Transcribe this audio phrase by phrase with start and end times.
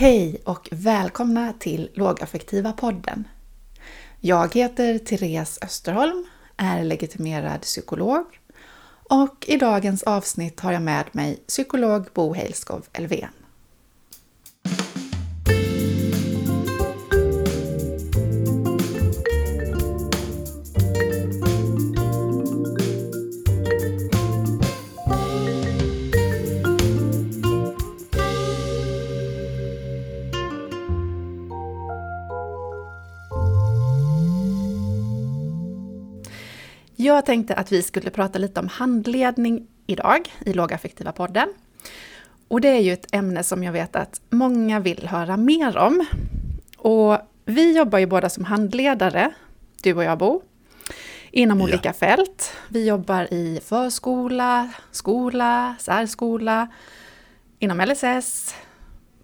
[0.00, 3.28] Hej och välkomna till Lågaffektiva podden.
[4.20, 6.26] Jag heter Therese Österholm,
[6.56, 8.24] är legitimerad psykolog
[9.08, 13.39] och i dagens avsnitt har jag med mig psykolog Bo Heilskov Elfven.
[37.20, 41.48] Jag tänkte att vi skulle prata lite om handledning idag i Lågaffektiva podden.
[42.48, 46.06] Och det är ju ett ämne som jag vet att många vill höra mer om.
[46.76, 49.30] Och vi jobbar ju båda som handledare,
[49.82, 50.42] du och jag Bo,
[51.30, 51.64] inom ja.
[51.64, 52.52] olika fält.
[52.68, 56.68] Vi jobbar i förskola, skola, särskola,
[57.58, 58.54] inom LSS.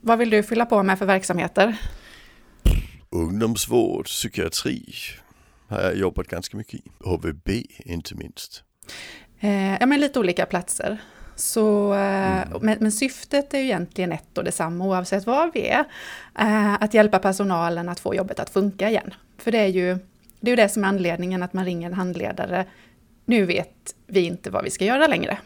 [0.01, 1.77] Vad vill du fylla på med för verksamheter?
[3.11, 4.95] Ungdomsvård, psykiatri,
[5.69, 6.83] har jag jobbat ganska mycket i.
[7.05, 8.63] HVB inte minst.
[9.41, 10.99] Eh, ja, men lite olika platser.
[11.37, 12.59] Så, eh, mm.
[12.63, 15.85] men, men, syftet är ju egentligen ett och detsamma oavsett var vi är.
[16.39, 19.15] Eh, att hjälpa personalen att få jobbet att funka igen.
[19.39, 19.99] För det är ju
[20.41, 22.67] det, är det som är anledningen att man ringer en handledare.
[23.25, 25.39] Nu vet vi inte vad vi ska göra längre.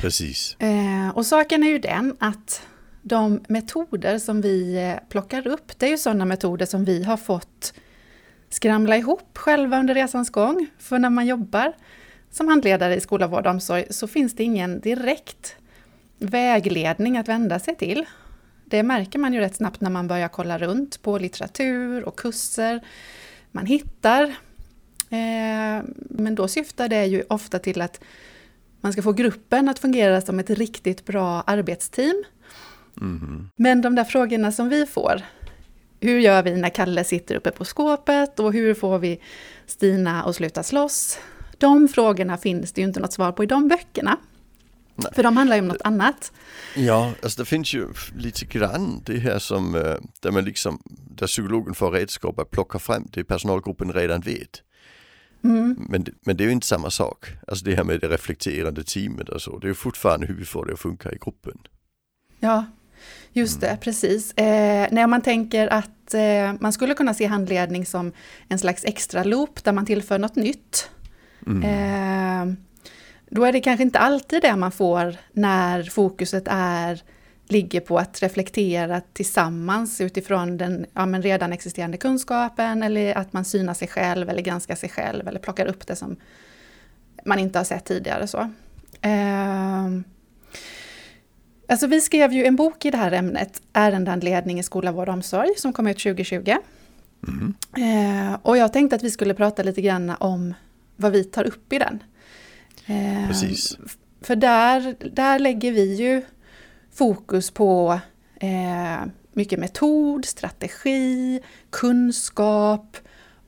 [0.00, 0.56] Precis.
[0.58, 2.62] Eh, och saken är ju den att
[3.02, 7.16] de metoder som vi eh, plockar upp, det är ju sådana metoder som vi har
[7.16, 7.72] fått
[8.50, 10.66] skramla ihop själva under resans gång.
[10.78, 11.72] För när man jobbar
[12.30, 15.56] som handledare i skola, vård och omsorg så finns det ingen direkt
[16.18, 18.06] vägledning att vända sig till.
[18.64, 22.80] Det märker man ju rätt snabbt när man börjar kolla runt på litteratur och kurser.
[23.50, 24.24] Man hittar.
[25.10, 28.00] Eh, men då syftar det ju ofta till att
[28.80, 32.24] man ska få gruppen att fungera som ett riktigt bra arbetsteam.
[33.00, 33.50] Mm.
[33.56, 35.22] Men de där frågorna som vi får,
[36.00, 39.20] hur gör vi när Kalle sitter uppe på skåpet och hur får vi
[39.66, 41.18] Stina att sluta slåss?
[41.58, 44.16] De frågorna finns det ju inte något svar på i de böckerna.
[44.94, 45.12] Nej.
[45.14, 46.32] För de handlar ju om något annat.
[46.76, 47.86] Ja, alltså det finns ju
[48.16, 50.82] lite grann det här som, eh, där man liksom,
[51.16, 54.62] där psykologen får redskap att plocka fram det personalgruppen redan vet.
[55.44, 55.76] Mm.
[55.88, 57.26] Men, men det är ju inte samma sak.
[57.46, 60.66] Alltså det här med det reflekterande teamet och så, det är fortfarande hur vi får
[60.66, 61.58] det att funka i gruppen.
[62.40, 62.66] Ja,
[63.32, 63.80] Just det, mm.
[63.80, 64.32] precis.
[64.32, 68.12] Eh, när man tänker att eh, man skulle kunna se handledning som
[68.48, 70.90] en slags extra loop där man tillför något nytt.
[71.46, 71.62] Mm.
[71.62, 72.54] Eh,
[73.30, 77.02] då är det kanske inte alltid det man får när fokuset är,
[77.48, 83.74] ligger på att reflektera tillsammans utifrån den ja, redan existerande kunskapen eller att man synar
[83.74, 86.16] sig själv eller granskar sig själv eller plockar upp det som
[87.24, 88.26] man inte har sett tidigare.
[88.26, 88.38] Så.
[89.00, 89.88] Eh,
[91.70, 95.14] Alltså vi skrev ju en bok i det här ämnet, Ärendeanledning i skola, vård och
[95.14, 96.56] omsorg, som kom ut 2020.
[97.28, 97.54] Mm.
[97.76, 100.54] Eh, och jag tänkte att vi skulle prata lite grann om
[100.96, 102.02] vad vi tar upp i den.
[102.86, 103.78] Eh, Precis.
[104.20, 106.22] För där, där lägger vi ju
[106.92, 108.00] fokus på
[108.40, 111.40] eh, mycket metod, strategi,
[111.70, 112.96] kunskap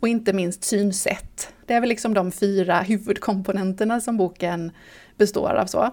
[0.00, 1.52] och inte minst synsätt.
[1.66, 4.72] Det är väl liksom de fyra huvudkomponenterna som boken
[5.16, 5.66] består av.
[5.66, 5.90] så.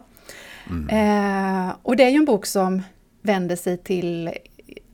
[0.70, 0.90] Mm.
[0.90, 2.82] Eh, och det är ju en bok som
[3.22, 4.32] vänder sig till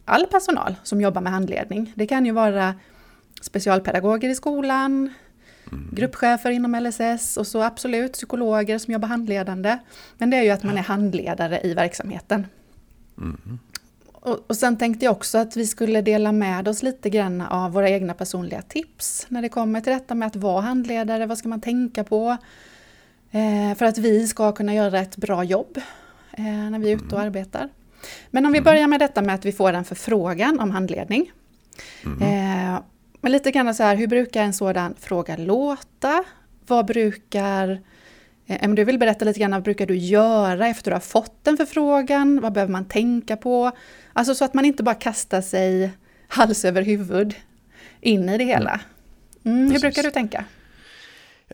[0.05, 1.93] all personal som jobbar med handledning.
[1.95, 2.75] Det kan ju vara
[3.41, 5.13] specialpedagoger i skolan,
[5.71, 5.89] mm.
[5.91, 9.77] gruppchefer inom LSS och så absolut psykologer som jobbar handledande.
[10.17, 12.47] Men det är ju att man är handledare i verksamheten.
[13.17, 13.59] Mm.
[14.23, 17.71] Och, och sen tänkte jag också att vi skulle dela med oss lite grann av
[17.71, 21.25] våra egna personliga tips när det kommer till detta med att vara handledare.
[21.25, 22.37] Vad ska man tänka på?
[23.33, 25.77] Eh, för att vi ska kunna göra ett bra jobb
[26.31, 27.25] eh, när vi är ute och mm.
[27.25, 27.69] arbetar.
[28.31, 28.65] Men om vi mm.
[28.65, 31.31] börjar med detta med att vi får en förfrågan om handledning.
[32.05, 32.21] Mm.
[32.21, 32.81] Eh,
[33.21, 36.23] men lite grann så här, hur brukar en sådan fråga låta?
[36.67, 37.81] Vad brukar...
[38.61, 41.47] Om du vill berätta lite grann, vad brukar du göra efter att du har fått
[41.47, 42.41] en förfrågan?
[42.41, 43.71] Vad behöver man tänka på?
[44.13, 45.91] Alltså så att man inte bara kastar sig
[46.27, 47.35] hals över huvud
[48.01, 48.79] in i det hela.
[49.45, 50.45] Mm, hur brukar du tänka?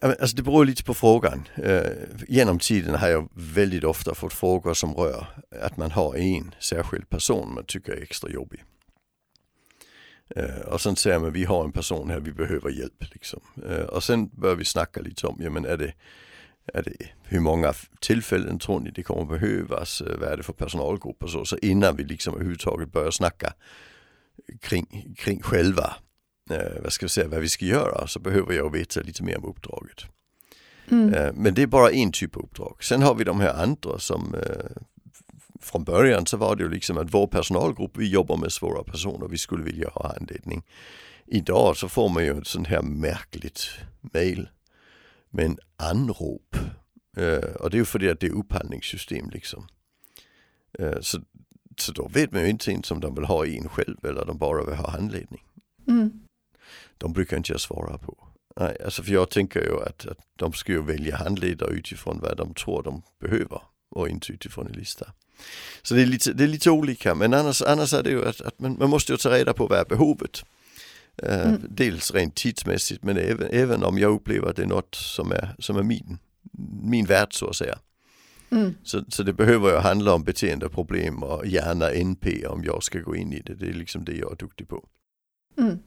[0.01, 1.48] Alltså det beror lite på frågan.
[1.57, 6.16] Eh, øh, genom tiden har jag väldigt ofta fått frågor som rör att man har
[6.16, 8.63] en särskild person man tycker är extra jobbig.
[10.36, 13.04] Øh, eh, och sen säger man vi har en person här, vi behöver hjälp.
[13.13, 13.42] Liksom.
[13.66, 15.94] Eh, øh, och sen börjar vi snacka lite om, ja men är det,
[16.74, 20.01] är det, hur många tillfällen tror ni det kommer behövas?
[20.01, 21.46] Vad är det för personalgrupp och så.
[21.46, 23.54] Så innan vi liksom överhuvudtaget börjar snacka
[24.62, 25.96] kring, kring själva
[26.50, 29.38] eh, vad ska vi säga, vad vi ska göra så behöver jag veta lite mer
[29.38, 30.06] om uppdraget.
[30.92, 31.13] Mm.
[31.13, 32.84] Eh, men det är bara en typ av uppdrag.
[32.84, 34.81] Sen har vi de här andra som eh,
[35.62, 39.28] från början så var det ju liksom att vår personalgrupp, vi jobbar med svåra personer,
[39.28, 40.63] vi skulle vilja ha handledning.
[41.25, 43.69] Idag så får man ju ett sånt här märkligt
[44.01, 44.50] mail
[45.30, 46.56] med en anrop.
[47.18, 49.68] Uh, och det är ju för att det är upphandlingssystem liksom.
[50.80, 51.19] Uh, så,
[51.78, 54.38] så då vet man ju inte ens om de vill ha en själv eller de
[54.38, 55.44] bara vill ha handledning.
[55.88, 56.19] Mm.
[57.00, 58.28] De brukar inte jag svara på.
[58.60, 62.38] Nej, alltså för jag tänker ju att, att de ska ju välja handledare utifrån vad
[62.38, 65.13] de tror de behöver och inte utifrån en lista.
[65.81, 68.42] Så det är lite, det är lite olika men annars, annars är det ju att,
[68.42, 70.44] att man, man måste ju ta reda på vad är behovet.
[71.24, 71.62] Uh, mm.
[71.69, 75.56] Dels rent tidsmässigt men även, även om jag upplever att det är något som är,
[75.60, 76.18] som är min,
[76.81, 77.80] min värld så att säga.
[78.51, 78.75] Mm.
[78.84, 83.16] Så, så det behöver ju handla om beteendeproblem och gärna NP om jag ska gå
[83.16, 83.56] in i det.
[83.56, 84.88] Det är liksom det jag är duktig på.
[85.57, 85.80] Mm.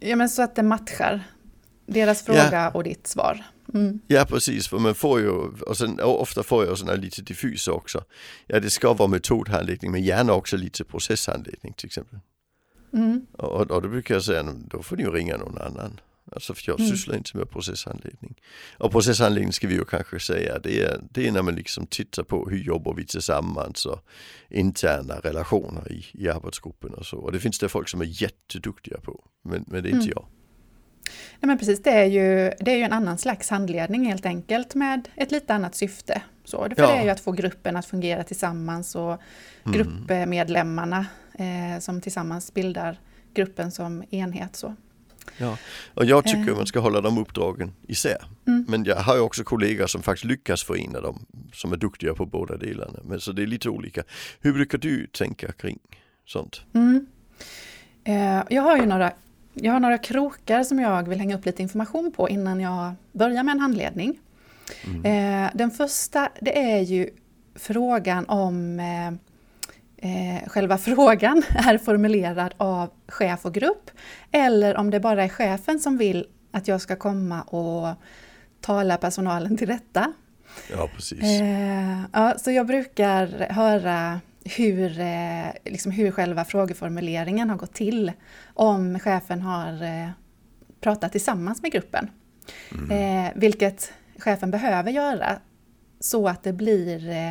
[0.00, 1.24] Ja men så att det matchar
[1.86, 2.70] deras fråga ja.
[2.70, 3.44] och ditt svar.
[3.74, 4.00] Mm.
[4.06, 8.04] Ja precis, för man får ju, och sen, ofta får jag sådana lite diffusa också.
[8.46, 12.18] Ja det ska vara metodhandledning men gärna också lite processhandledning till exempel.
[12.92, 13.26] Mm.
[13.32, 16.00] Och, och då brukar jag säga, då får ni ju ringa någon annan.
[16.32, 16.90] Alltså för jag mm.
[16.90, 18.34] sysslar inte med processhandledning.
[18.78, 22.22] Och processhandledning ska vi ju kanske säga, det är, det är när man liksom tittar
[22.22, 24.00] på hur jobbar vi tillsammans och
[24.50, 27.16] interna relationer i, i arbetsgruppen och så.
[27.16, 30.12] Och det finns det folk som är jätteduktiga på, men, men det är inte mm.
[30.16, 30.26] jag.
[31.40, 34.74] Nej, men precis, det är, ju, det är ju en annan slags handledning helt enkelt
[34.74, 36.22] med ett lite annat syfte.
[36.44, 36.86] Så, för ja.
[36.86, 39.20] det är ju att få gruppen att fungera tillsammans och mm.
[39.64, 41.06] gruppmedlemmarna
[41.38, 43.00] eh, som tillsammans bildar
[43.34, 44.56] gruppen som enhet.
[44.56, 44.74] Så.
[45.38, 45.58] Ja,
[45.94, 46.56] och jag tycker eh.
[46.56, 48.24] man ska hålla de uppdragen isär.
[48.46, 48.64] Mm.
[48.68, 52.26] Men jag har ju också kollegor som faktiskt lyckas förena dem, som är duktiga på
[52.26, 52.98] båda delarna.
[53.04, 54.02] Men så det är lite olika.
[54.40, 55.78] Hur brukar du tänka kring
[56.26, 56.60] sånt?
[56.74, 57.06] Mm.
[58.04, 59.12] Eh, jag har ju några,
[59.54, 63.42] jag har några krokar som jag vill hänga upp lite information på innan jag börjar
[63.42, 64.18] med en handledning.
[64.84, 65.44] Mm.
[65.44, 67.10] Eh, den första det är ju
[67.54, 69.12] frågan om eh,
[69.96, 73.90] eh, själva frågan är formulerad av chef och grupp
[74.32, 77.94] eller om det bara är chefen som vill att jag ska komma och
[78.60, 80.12] tala personalen till rätta.
[80.70, 81.22] Ja, precis.
[81.22, 88.12] Eh, ja, så jag brukar höra hur, eh, liksom hur själva frågeformuleringen har gått till
[88.54, 90.10] om chefen har eh,
[90.80, 92.10] pratat tillsammans med gruppen.
[92.72, 93.26] Mm.
[93.26, 95.38] Eh, vilket chefen behöver göra
[96.00, 97.30] så att det blir, eh,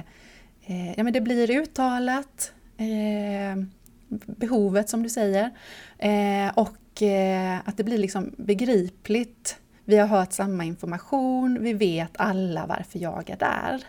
[0.67, 3.65] ja, men det blir uttalat, eh,
[4.09, 5.51] behovet som du säger.
[5.97, 9.57] Eh, och eh, att det blir liksom begripligt.
[9.85, 13.83] Vi har hört samma information, vi vet alla varför jag är där.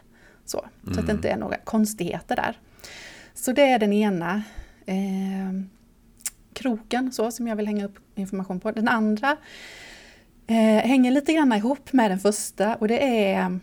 [0.45, 0.95] Så, mm.
[0.95, 1.17] så att det mm.
[1.17, 2.59] inte är några konstigheter där.
[3.35, 4.43] Så det är den ena
[4.87, 5.63] eh,
[6.53, 8.73] kroken så, som jag vill hänga upp information på.
[8.73, 9.37] Den andra
[10.47, 13.59] eh, hänger lite grann ihop med den första och det är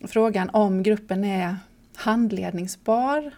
[0.00, 1.56] frågan om gruppen är
[1.96, 3.32] handledningsbar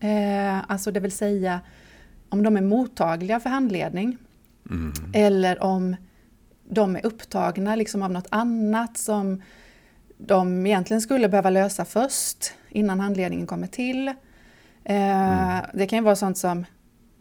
[0.00, 1.60] Eh, alltså det vill säga
[2.28, 4.18] om de är mottagliga för handledning.
[4.70, 4.92] Mm.
[5.12, 5.96] Eller om
[6.68, 9.42] de är upptagna liksom av något annat som
[10.18, 14.08] de egentligen skulle behöva lösa först innan handledningen kommer till.
[14.08, 14.14] Eh,
[14.84, 15.64] mm.
[15.74, 16.64] Det kan ju vara sånt som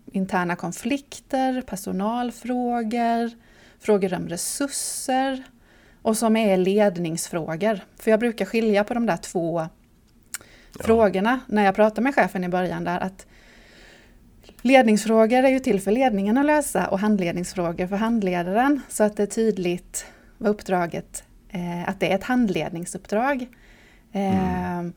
[0.05, 3.31] interna konflikter, personalfrågor,
[3.79, 5.43] frågor om resurser
[6.01, 7.79] och som är ledningsfrågor.
[7.99, 9.67] För jag brukar skilja på de där två
[10.80, 13.25] frågorna när jag pratar med chefen i början där att
[14.62, 19.24] ledningsfrågor är ju till för ledningen att lösa och handledningsfrågor för handledaren så att det
[19.24, 20.05] är tydligt
[20.38, 23.48] vad uppdraget, eh, att det är ett handledningsuppdrag.
[24.12, 24.86] Mm.
[24.86, 24.91] Eh,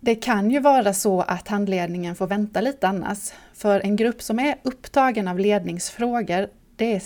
[0.00, 3.32] det kan ju vara så att handledningen får vänta lite annars.
[3.54, 7.02] För en grupp som är upptagen av ledningsfrågor, det är,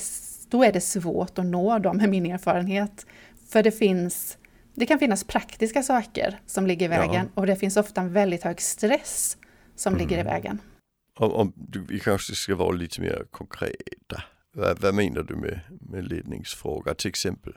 [0.51, 3.07] då är det svårt att nå dem med min erfarenhet.
[3.49, 4.39] För det finns
[4.81, 7.41] det kan finnas praktiska saker som ligger i vägen ja.
[7.41, 9.37] och det finns ofta en väldigt hög stress
[9.77, 10.01] som mm.
[10.01, 10.33] ligger i mm.
[10.33, 10.59] vägen.
[11.19, 14.23] Om, om du, vi kanske ska vara lite mer konkreta.
[14.53, 17.53] Vad, vad menar du med, med ledningsfråga till exempel?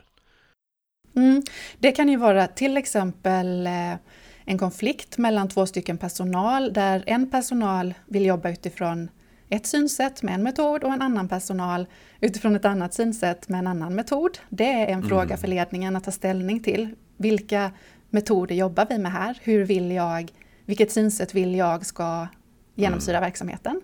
[1.16, 1.42] Mm.
[1.78, 3.94] Det kan ju vara till exempel eh,
[4.44, 9.08] en konflikt mellan två stycken personal där en personal vill jobba utifrån
[9.48, 11.86] ett synsätt med en metod och en annan personal
[12.20, 14.38] utifrån ett annat synsätt med en annan metod.
[14.48, 15.08] Det är en mm.
[15.08, 16.94] fråga för ledningen att ta ställning till.
[17.16, 17.72] Vilka
[18.10, 19.38] metoder jobbar vi med här?
[19.42, 20.32] Hur vill jag,
[20.64, 22.26] vilket synsätt vill jag ska
[22.74, 23.26] genomsyra mm.
[23.26, 23.80] verksamheten?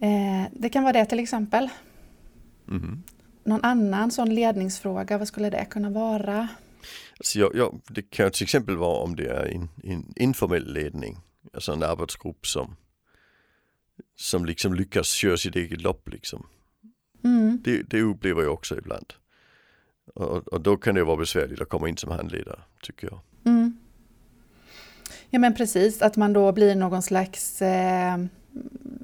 [0.00, 1.68] Eh, det kan vara det till exempel.
[2.68, 3.02] Mm.
[3.44, 6.48] Någon annan sån ledningsfråga, vad skulle det kunna vara?
[7.18, 11.18] Alltså jag, jag, det kan till exempel vara om det är en, en informell ledning,
[11.52, 12.76] alltså en arbetsgrupp som,
[14.16, 16.46] som liksom lyckas köra sitt eget lopp liksom.
[17.24, 17.58] Mm.
[17.64, 19.12] Det, det upplever jag också ibland.
[20.14, 23.20] Och, och, då kan det vara besvärligt att komma in som handledare, tycker jag.
[23.44, 23.78] Mm.
[25.30, 28.16] Ja men precis, att man då blir någon slags eh,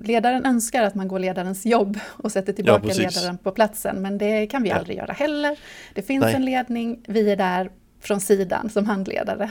[0.02, 4.18] Ledaren önskar att man går ledarens jobb och sätter tillbaka ja, ledaren på platsen, men
[4.18, 4.76] det kan vi ja.
[4.76, 5.58] aldrig göra heller.
[5.94, 6.34] Det finns Nej.
[6.34, 7.70] en ledning, vi är där
[8.00, 9.50] från sidan som handledare.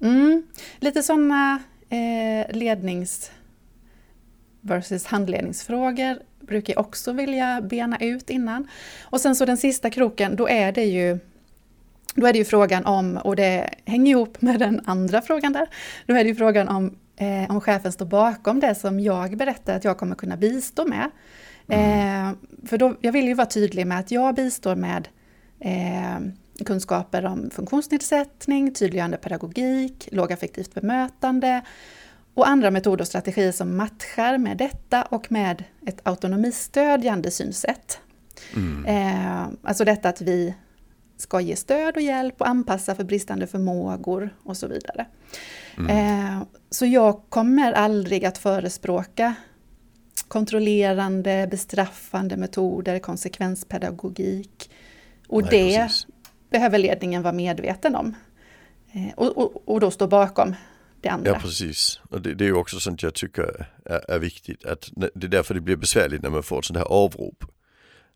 [0.00, 0.42] Mm.
[0.78, 3.30] Lite sådana eh, lednings
[4.60, 8.68] versus handledningsfrågor brukar jag också vilja bena ut innan.
[9.02, 11.18] Och sen så den sista kroken, då är det ju
[12.14, 15.66] då är det ju frågan om, och det hänger ihop med den andra frågan där,
[16.06, 19.76] då är det ju frågan om eh, om chefen står bakom det som jag berättar
[19.76, 21.10] att jag kommer kunna bistå med.
[21.68, 22.28] Mm.
[22.28, 22.34] Eh,
[22.66, 25.08] för då, jag vill ju vara tydlig med att jag bistår med
[25.60, 26.18] eh,
[26.64, 31.62] kunskaper om funktionsnedsättning, tydliggörande pedagogik, lågaffektivt bemötande
[32.34, 38.00] och andra metoder och strategier som matchar med detta och med ett autonomistödjande synsätt.
[38.54, 38.86] Mm.
[38.86, 40.54] Eh, alltså detta att vi
[41.16, 45.06] ska ge stöd och hjälp och anpassa för bristande förmågor och så vidare.
[45.78, 45.90] Mm.
[45.90, 49.34] Eh, så jag kommer aldrig att förespråka
[50.28, 54.70] kontrollerande, bestraffande metoder, konsekvenspedagogik.
[55.28, 56.06] Och Nej, det precis.
[56.50, 58.14] behöver ledningen vara medveten om.
[58.92, 60.54] Eh, och, och, och, då stå bakom
[61.04, 61.30] det andra.
[61.30, 64.64] Ja precis, och det, det är också sånt jag tycker är, är, viktigt.
[64.64, 67.44] Att det är därför det blir besvärligt när man får ett sånt här avrop.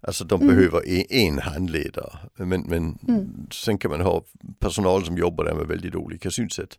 [0.00, 0.54] Alltså de mm.
[0.54, 2.18] behöver en handledare.
[2.36, 3.46] Men, men mm.
[3.50, 4.24] sen kan man ha
[4.58, 6.78] personal som jobbar där med väldigt olika synsätt.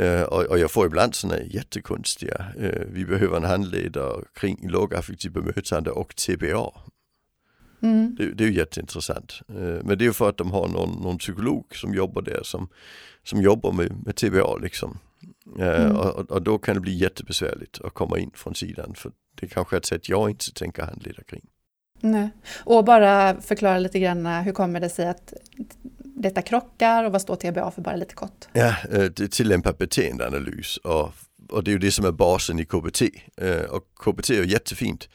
[0.00, 5.32] Uh, och, och, jag får ibland sådana jättekonstiga, uh, vi behöver en handledare kring lågaffektivt
[5.32, 6.72] bemötande och TBA.
[7.82, 8.14] Mm.
[8.18, 9.40] Det, det, är ju jätteintressant.
[9.50, 12.40] Uh, men det är ju för att de har någon, någon psykolog som jobbar där
[12.42, 12.68] som,
[13.22, 14.98] som jobbar med, med TBA liksom.
[15.58, 15.96] Mm.
[15.96, 19.76] Och, och, då kan det bli jättebesvärligt att komma in från sidan för det kanske
[19.76, 21.42] är ett sätt jag inte tänker handleda kring.
[22.00, 22.30] Nej.
[22.64, 25.32] Och bara förklara lite grann, hur kommer det sig att
[26.20, 28.48] detta krockar och vad står TBA för bara lite kort?
[28.52, 31.12] Ja, eh, det tillämpar beteendeanalys och,
[31.48, 33.02] och det är ju det som är basen i KBT.
[33.36, 35.08] Eh, och KBT är jättefint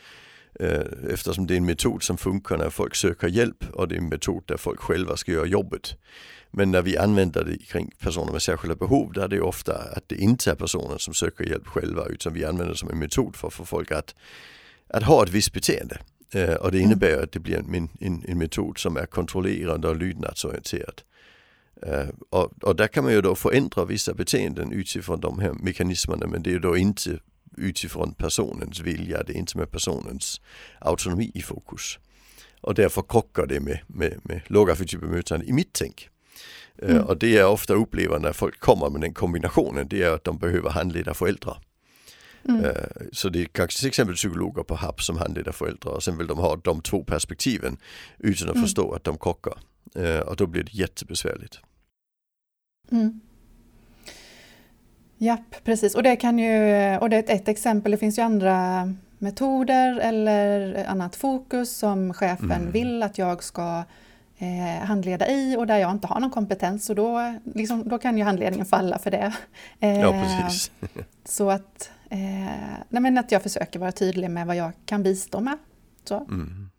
[0.60, 4.00] eh, eftersom det är en metod som funkar när folk söker hjälp och det är
[4.00, 5.98] en metod där folk själva ska göra jobbet.
[6.58, 10.10] Men när vi använder det kring personer med särskilda behov där är det ofta att
[10.10, 13.36] det inte är personer som söker hjälp själva utan vi använder det som en metod
[13.36, 14.16] för att få folk att,
[14.88, 16.00] att ha ett visst beteende.
[16.34, 17.24] Eh, och det innebär mm.
[17.24, 21.02] att det blir en, en, en, metod som är kontrollerande och lydnadsorienterad.
[21.88, 26.28] Uh, och, och, där kan man ju då förändra vissa beteenden utifrån de här mekanismerna
[26.28, 27.20] men det är då inte
[27.58, 30.42] utifrån personens vilja, det är inte med personens
[30.80, 32.00] autonomi i fokus.
[32.62, 36.10] Och därför krockar det med, med, med lågaffektivt bemötande i mitt tänk.
[36.84, 37.04] Uh, mm.
[37.04, 40.38] Och det jag ofta upplever när folk kommer med den kombinationen, det är att de
[40.38, 41.58] behöver handleda föräldrar.
[42.50, 42.66] Mm.
[42.66, 42.72] Eh,
[43.12, 46.28] så det är kanske till exempel psykologer på HAP som handleder föräldrar och sen vill
[46.28, 47.78] de ha de två perspektiven
[48.18, 48.66] utan att mm.
[48.66, 49.58] förstå att de krockar.
[49.96, 51.60] Eh, och då blir det jättebesvärligt.
[52.92, 53.22] Mm.
[55.18, 55.96] Japp, precis.
[55.96, 60.86] Och det kan ju, och det är ett, exempel, det finns ju andra metoder eller
[60.86, 62.72] annat fokus som chefen mm.
[62.72, 63.84] vill att jag ska
[64.38, 68.18] eh, handleda i och där jag inte har någon kompetens och då, liksom, då kan
[68.18, 69.34] ju handledningen falla för det.
[69.80, 70.72] Eh, ja, precis.
[71.26, 75.58] så att Eh, men att jag försöker vara tydlig med vad jag kan bistå med.
[76.04, 76.26] Så.
[76.30, 76.70] Mm.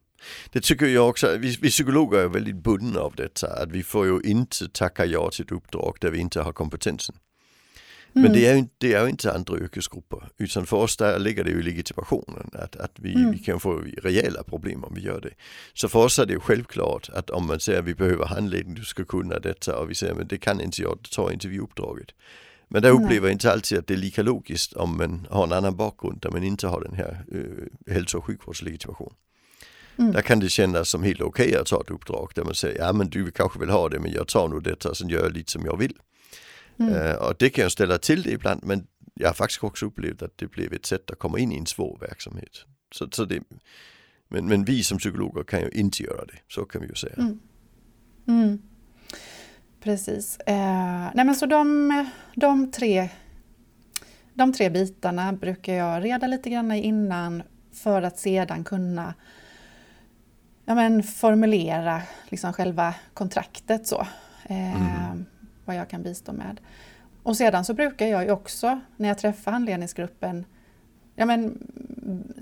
[0.53, 4.07] Det tycker jag också, vi, vi psykologer är väldigt bundna av detta, att vi får
[4.07, 7.17] ju inte tacka ja till ett uppdrag där vi inte har kompetensen.
[8.17, 8.39] Men mm.
[8.39, 11.61] det, är ju, det är inte andra yrkesgrupper, utan för oss där ligger det ju
[11.61, 13.31] i legitimationen att, att vi, mm.
[13.31, 15.31] vi kan få rejäla problem om vi gör det.
[15.75, 18.75] Så för oss är det ju självklart att om man säger att vi behöver handledning,
[18.75, 21.49] du ska kunna detta och vi säger att det kan inte jag, då tar inte
[21.49, 22.09] vi uppdraget.
[22.69, 25.53] Men där upplever jag inte alltid att det är lika logiskt om man har en
[25.53, 29.15] annan bakgrund där man inte har den här uh, hälso och sjukvårdslegitimation.
[29.99, 30.13] Mm.
[30.13, 32.79] Där kan det kännas som helt okej okay att ta ett uppdrag där man säger
[32.79, 35.23] ja men du kanske vill ha det men jag tar nog detta och sen gör
[35.23, 35.95] jag lite som jag vill.
[36.79, 36.95] Mm.
[36.95, 40.23] Uh, och det kan jag ställa till det ibland men jag har faktiskt också upplevt
[40.23, 42.65] att det blev ett sätt att komma in i en svår verksamhet.
[42.95, 43.43] Så, så det,
[44.29, 47.15] men, men vi som psykologer kan ju inte göra det, så kan vi ju säga.
[47.19, 47.41] Mm.
[48.27, 48.63] mm.
[49.81, 50.39] Precis.
[50.47, 51.91] Eh, nej men så de,
[52.35, 53.09] de, tre,
[54.35, 57.43] de tre bitarna brukar jag reda lite grann innan
[57.73, 59.15] för att sedan kunna
[60.65, 64.07] ja men, formulera liksom själva kontraktet så.
[64.45, 65.27] Eh, mm.
[65.67, 66.61] Vad jag kan bistå med.
[67.23, 70.45] Och sedan så brukar jag ju också när jag träffar handledningsgruppen
[71.15, 71.59] ja men,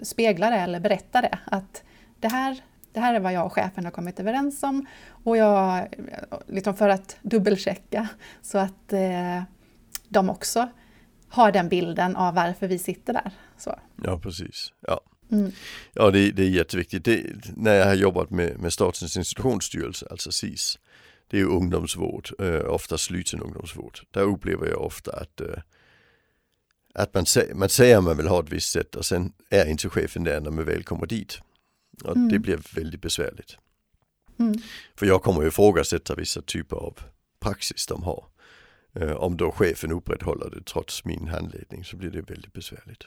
[0.03, 1.39] spegla det eller berätta det.
[1.45, 1.83] Att
[2.21, 2.61] det här
[2.95, 4.87] det här är vad jag och chefen har kommit överens om.
[5.07, 5.89] Och jag,
[6.47, 8.09] liksom för att dubbelchecka
[8.43, 9.43] så att eh,
[10.09, 10.69] de också
[11.29, 13.31] har den bilden av varför vi sitter där.
[13.59, 13.79] Så.
[14.05, 14.73] Ja, precis.
[14.81, 15.01] Ja,
[15.33, 15.53] mm.
[15.95, 17.05] ja det, det, är jätteviktigt.
[17.05, 17.23] Det,
[17.57, 20.79] när jag har jobbat med, med Statens institutionsstyrelse, alltså SIS,
[21.35, 23.99] det är ju ungdomsvård, eh, ofta sluten ungdomsvård.
[24.11, 25.59] Där upplever jag ofta att, eh,
[26.95, 27.25] att man,
[27.55, 30.41] man säger att man vill ha ett visst sätt och sen är inte chefen där
[30.41, 31.39] när man väl kommer dit.
[32.05, 32.29] Och mm.
[32.29, 33.57] det blir väldigt besvärligt.
[34.39, 34.55] Mm.
[34.97, 36.99] För jag kommer ju ifrågasätta vissa typer av
[37.41, 38.25] praxis de har.
[38.93, 43.05] Eh, om då chefen upprätthåller det trots min handledning så blir det väldigt besvärligt.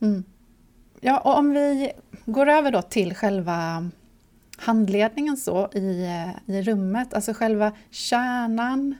[0.00, 0.24] Mm.
[1.00, 1.92] Ja, och om vi
[2.26, 3.90] går över då till själva
[4.56, 6.08] handledningen så i,
[6.46, 8.94] i rummet, alltså själva kärnan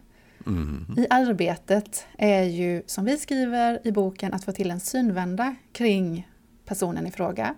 [0.47, 0.95] mm.
[0.97, 6.29] i arbetet är ju, som vi skriver i boken, att få till en synvända kring
[6.67, 7.55] personen i fråga.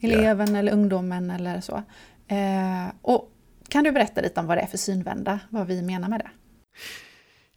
[0.00, 0.58] Eleven yeah.
[0.58, 1.82] eller ungdomen eller så.
[2.28, 3.32] Eh, och
[3.68, 6.30] kan du berätta lite om vad det är för synvända, vad vi menar med det?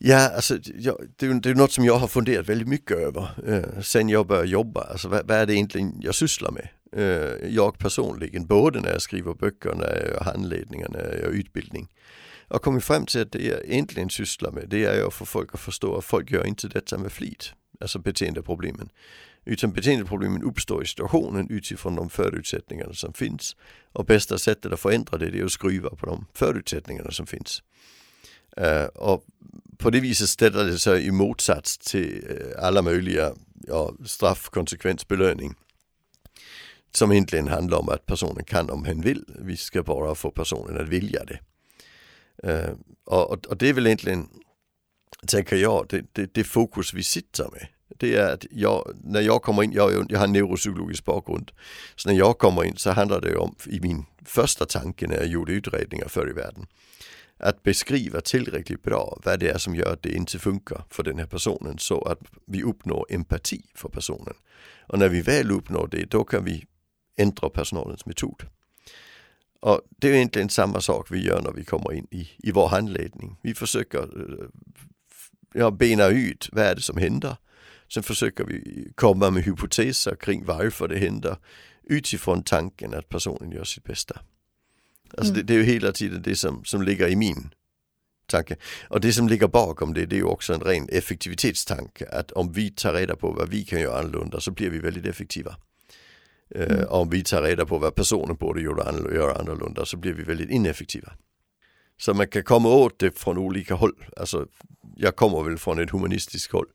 [0.04, 3.30] Ja, alltså, ja, det, är, det är något som jag har funderat väldigt mycket över
[3.48, 4.82] eh, sen jag började jobba.
[4.82, 6.68] Alltså, vad, vad, är det egentligen jag sysslar med?
[6.92, 11.30] Eh, jag personligen, både när jag skriver böcker, när jag gör handledningar, när jag gör
[11.30, 11.90] utbildning.
[12.48, 15.26] Jag har kommit fram till att det jag egentligen sysslar med, det är att få
[15.26, 17.54] folk att förstå att folk gör inte detta med flit.
[17.80, 18.90] Alltså beteendeproblemen.
[19.46, 23.56] Utan beteendeproblemen uppstår i situationen utifrån de förutsättningar som finns.
[23.92, 27.64] Och bästa sättet att förändra det, det är att skruva på de förutsättningarna som finns.
[28.62, 29.26] Uh, och
[29.78, 33.34] på det viset ställer det sig i motsats till uh, alla möjliga
[33.68, 35.56] ja, straff, konsekvens, belöning.
[36.92, 39.26] Som egentligen handlar om att personen kan om hen vill.
[39.40, 41.40] Vi ska bara få personen att vilja det.
[42.48, 44.30] Uh, och, och, det är väl egentligen,
[45.28, 47.68] tänker jag, det, det, det fokus vi sitter med
[48.02, 51.52] det är att jag, när jag kommer in, jag, jag har en neuropsykologisk bakgrund,
[51.96, 55.28] så när jag kommer in så handlar det om, i min första tanke när jag
[55.28, 56.66] gjorde utredningar förr i världen,
[57.38, 61.20] att beskriva tillräckligt bra vad det är som gör att det inte funkar för den
[61.20, 64.34] här personen så att vi uppnår empati för personen.
[64.88, 66.66] Och när vi väl uppnår det, då kan vi
[67.22, 68.44] ändra personalens metod.
[69.60, 72.68] Och det är egentligen samma sak vi gör när vi kommer in i, i vår
[72.68, 73.38] handledning.
[73.42, 74.46] Vi försöker eh,
[75.54, 77.36] ja, bena ut vad är det som händer
[77.94, 81.38] Sen försöker vi komma med hypoteser kring varför det händer
[81.84, 84.20] utifrån tanken att personen gör sitt bästa.
[85.18, 85.34] Alltså mm.
[85.34, 87.54] det, det, är ju hela tiden det som, som ligger i min
[88.26, 88.56] tanke.
[88.90, 92.08] Och det som ligger bakom det, det är ju också en ren effektivitetstanke.
[92.12, 95.06] Att om vi tar reda på vad vi kan göra annorlunda så blir vi väldigt
[95.06, 95.56] effektiva.
[96.56, 96.86] Eh, mm.
[96.90, 101.14] om vi tar reda på vad personen borde göra annorlunda så blir vi väldigt ineffektiva.
[101.98, 104.06] Så man kan komma åt det från olika håll.
[104.18, 104.48] Alltså,
[104.96, 106.68] jag kommer väl från ett humanistiskt håll.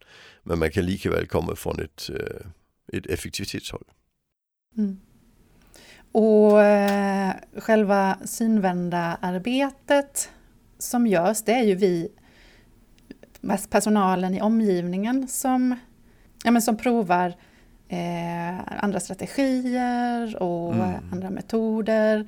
[0.43, 3.85] Men man kan lika väl komma från ett, eh, ett effektivitetshåll.
[4.77, 5.01] Mm.
[6.13, 10.31] Och eh, själva synvända arbetet
[10.79, 12.09] som görs, det är ju vi,
[13.71, 15.77] personalen i omgivningen som,
[16.45, 17.35] ja, men som provar
[17.89, 20.95] eh, andra strategier och mm.
[21.13, 22.27] andra metoder.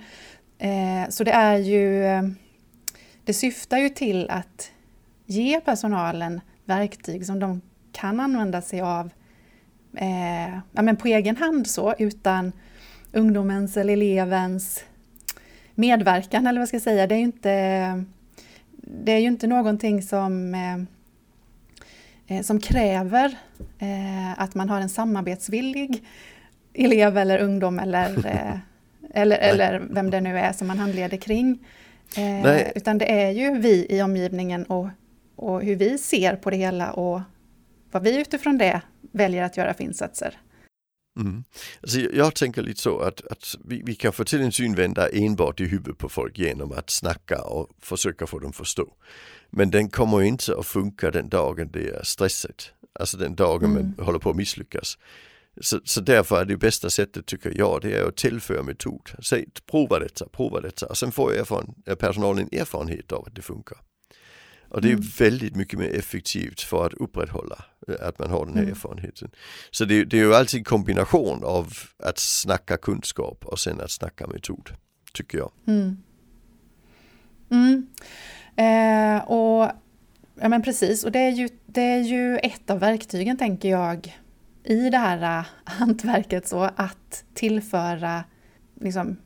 [0.58, 2.02] Eh, så det är ju,
[3.24, 4.70] det syftar ju till att
[5.26, 7.60] ge personalen verktyg som de
[7.92, 9.10] kan använda sig av
[9.96, 12.52] eh, ja, men på egen hand så utan
[13.12, 14.84] ungdomens eller elevens
[15.74, 17.06] medverkan eller vad ska jag säga.
[17.06, 18.04] Det är ju inte,
[18.76, 20.97] det är ju inte någonting som, eh,
[22.42, 23.38] som kräver
[23.78, 26.04] eh, att man har en samarbetsvillig
[26.74, 28.58] elev eller ungdom eller, eh,
[29.14, 31.66] eller, eller vem det nu är som man handleder kring.
[32.16, 34.88] Eh, utan det är ju vi i omgivningen och,
[35.36, 37.20] och hur vi ser på det hela och
[37.90, 38.80] vad vi utifrån det
[39.12, 40.38] väljer att göra för insatser.
[41.20, 41.44] Mm.
[41.80, 45.60] Alltså jag tänker lite så att, att vi, vi, kan få till en synvända enbart
[45.60, 48.92] i huvudet på folk genom att snacka och försöka få dem förstå.
[49.50, 52.72] Men den kommer inte att funka den dagen det är stressigt.
[52.92, 53.94] Alltså den dagen mm.
[53.96, 54.98] man håller på att misslyckas.
[55.60, 59.10] Så, så därför är det bästa sättet tycker jag, det är att tillföra metod.
[59.22, 63.78] Säg, prova detta, prova detta och sen får erfaren, personalen erfarenhet av att det funkar.
[64.68, 65.04] Och det är mm.
[65.18, 68.72] väldigt mycket mer effektivt för att upprätthålla eh, att man har den här mm.
[68.72, 69.30] erfarenheten.
[69.70, 73.90] Så det, det, är ju alltid en kombination av att snacka kunskap och sen att
[73.90, 74.70] snacka metod,
[75.12, 75.50] tycker jag.
[75.66, 76.02] Mm.
[78.58, 79.72] Eh, och
[80.40, 84.18] Ja men precis, och det är, ju, det är ju ett av verktygen tänker jag
[84.64, 88.24] i det här uh, hantverket så att tillföra
[88.80, 89.16] liksom,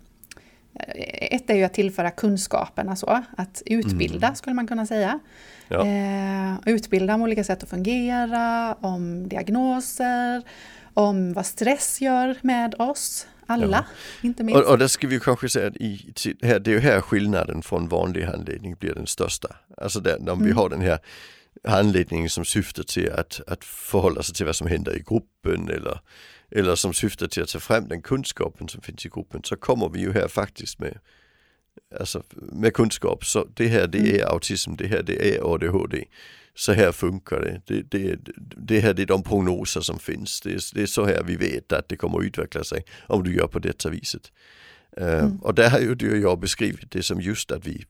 [1.31, 4.37] ett är ju att tillföra kunskapen, alltså att utbilda mm.
[4.37, 5.19] skulle man kunna säga.
[5.69, 5.87] Ja.
[5.87, 10.43] Eh, utbilda om olika sätt att fungera, om diagnoser,
[10.95, 13.27] om vad stress gör med oss.
[13.53, 13.85] Alla,
[14.23, 14.29] ja.
[14.29, 14.63] inte minst.
[14.63, 17.63] Och, och det ska vi kanske säga att i, här, det är ju här skillnaden
[17.63, 19.49] från vanlig handledning blir den största.
[19.77, 20.45] Alltså där, om mm.
[20.45, 20.99] vi har den här
[21.65, 26.01] handledningen som syftar till att, att förhålla sig till vad som händer i gruppen eller
[26.55, 29.89] eller som syftar till att ta fram den kunskapen som finns i gruppen så kommer
[29.89, 30.99] vi ju här faktiskt med
[32.01, 34.15] Alltså med kunskap, så det här det mm.
[34.15, 36.05] är autism, det här det är ADHD.
[36.55, 37.63] Så här funkar det.
[37.67, 38.19] Det, det,
[38.57, 40.41] det här det är de prognoser som finns.
[40.41, 43.25] Det är, det är så här vi vet att det kommer att utveckla sig om
[43.25, 44.33] du gör på detta viset.
[44.97, 45.39] Eh, mm.
[45.41, 47.85] och där har ju du och jag beskrivit det som just att vi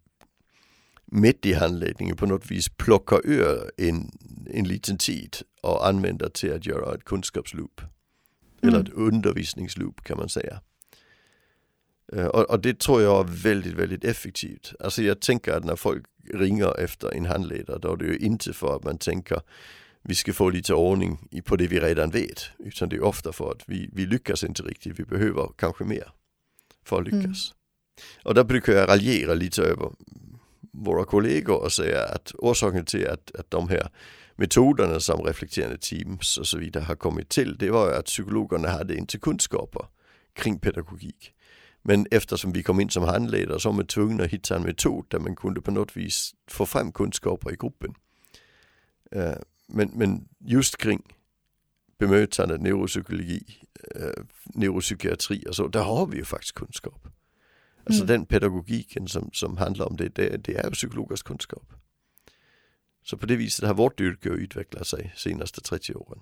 [1.12, 4.10] mitt i handledningen på något vis plockar ur en,
[4.54, 7.80] en liten tid och använder till att göra ett kunskapsloop.
[7.80, 8.74] Mm.
[8.74, 10.60] Eller ett undervisningsloop kan man säga.
[12.12, 14.72] Och, och, det tror jag är väldigt, väldigt effektivt.
[14.80, 18.52] Alltså jag tänker att när folk ringer efter en handledare då är det ju inte
[18.52, 19.40] för att man tänker
[20.02, 22.42] vi ska få lite ordning på det vi redan vet.
[22.58, 26.12] Utan det är ofta för att vi, vi lyckas inte riktigt, vi behöver kanske mer
[26.84, 27.22] för att lyckas.
[27.22, 28.24] Mm.
[28.24, 29.90] Och där brukar jag raljera lite över
[30.72, 33.90] våra kollegor och säga att orsaken till att, att de här
[34.36, 38.96] metoderna som reflekterande teams och så vidare har kommit till, det var att psykologerna hade
[38.96, 39.86] inte kunskaper
[40.32, 41.32] kring pedagogik.
[41.82, 45.06] Men eftersom vi kom in som handledare så var man tvungna att hitta en metod
[45.08, 47.94] där man kunde på något vis få fram kunskaper i gruppen.
[49.16, 49.34] Uh,
[49.66, 51.02] men, men just kring
[51.98, 53.44] bemötande, neuropsykologi,
[53.96, 57.08] uh, neuropsykiatri och så, där har vi ju faktiskt kunskap.
[57.84, 58.06] Alltså mm.
[58.06, 61.72] den pedagogiken som, som handlar om det, det, det är ju psykologers kunskap.
[63.04, 66.20] Så på det viset har vårt yrke utvecklat sig senaste 30 åren.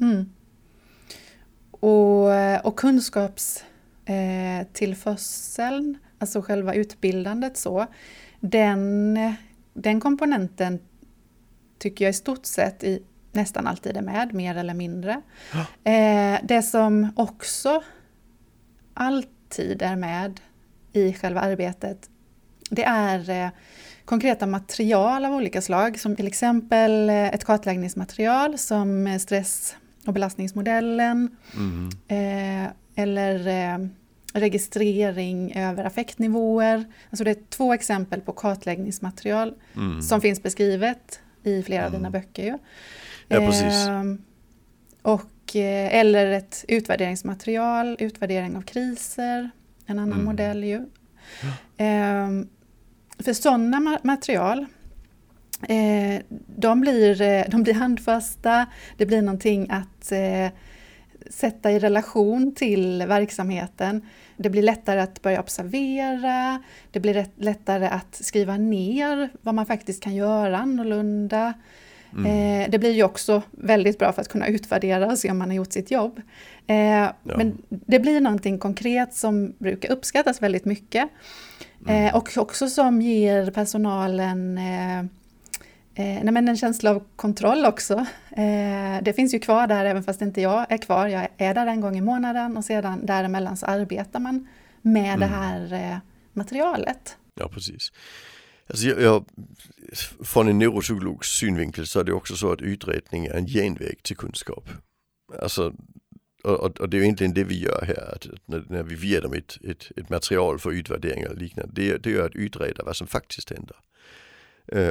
[0.00, 0.32] Mm.
[1.70, 3.70] Och, och kunskapstillförseln,
[4.10, 4.66] eh,
[6.18, 7.86] alltså själva utbildandet så,
[8.40, 9.18] den,
[9.74, 10.78] den komponenten
[11.78, 15.22] tycker jag i stort sett i, nästan alltid är med, mer eller mindre.
[15.52, 15.90] Ja.
[15.92, 17.82] Eh, det som också
[18.94, 20.40] alltid är med
[20.92, 22.10] i själva arbetet,
[22.70, 23.50] det är eh,
[24.04, 31.36] konkreta material av olika slag, som till exempel eh, ett kartläggningsmaterial som stress och belastningsmodellen,
[31.54, 31.88] mm.
[32.08, 33.88] eh, eller eh,
[34.32, 36.84] registrering över affektnivåer.
[37.10, 40.02] Alltså det är två exempel på kartläggningsmaterial mm.
[40.02, 41.86] som finns beskrivet i flera mm.
[41.86, 42.20] av dina mm.
[42.20, 42.44] böcker.
[42.44, 42.58] Ju.
[43.28, 43.86] Ja, precis.
[43.88, 44.22] Ehm,
[45.02, 49.50] och, eh, eller ett utvärderingsmaterial, utvärdering av kriser,
[49.86, 50.24] en annan mm.
[50.24, 50.76] modell ju.
[51.76, 52.28] Eh,
[53.18, 54.66] för sådana material,
[55.68, 56.22] eh,
[56.56, 58.66] de, blir, eh, de blir handfasta,
[58.96, 60.12] det blir någonting att
[61.30, 64.02] sätta i relation till verksamheten.
[64.36, 70.02] Det blir lättare att börja observera, det blir lättare att skriva ner vad man faktiskt
[70.02, 71.54] kan göra annorlunda.
[72.12, 72.26] Mm.
[72.62, 75.48] Eh, det blir ju också väldigt bra för att kunna utvärdera och se om man
[75.48, 76.20] har gjort sitt jobb.
[76.66, 77.14] Eh, ja.
[77.22, 81.08] Men det blir någonting konkret som brukar uppskattas väldigt mycket.
[81.86, 82.06] Mm.
[82.06, 85.19] Eh, och också som ger personalen Eh,
[86.02, 87.94] nej men en känsla av kontroll också.
[88.30, 91.08] Eh, det finns ju kvar där även fast inte jag är kvar.
[91.08, 94.48] Jag är där en gång i månaden och sedan däremellan så arbetar man
[94.82, 95.20] med mm.
[95.20, 95.98] det här eh,
[96.32, 97.16] materialet.
[97.34, 97.92] Ja, precis.
[98.66, 99.24] Alltså jag, jag,
[100.24, 104.16] från en neuropsykologs synvinkel så är det också så att utredning är en genväg till
[104.16, 104.68] kunskap.
[105.42, 105.74] Alltså,
[106.44, 109.22] och, och, det är ju egentligen det vi gör här, att när, när vi ger
[109.22, 112.96] dem ett, ett, ett material för utvärdering och liknande, det, det är att utreda vad
[112.96, 113.76] som faktiskt händer.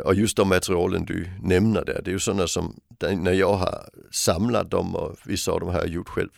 [0.04, 3.89] Och just de materialen du nämner där, det är ju sådana som när jag har
[4.12, 6.30] samlat dem och vissa av dem har jag gjort själv.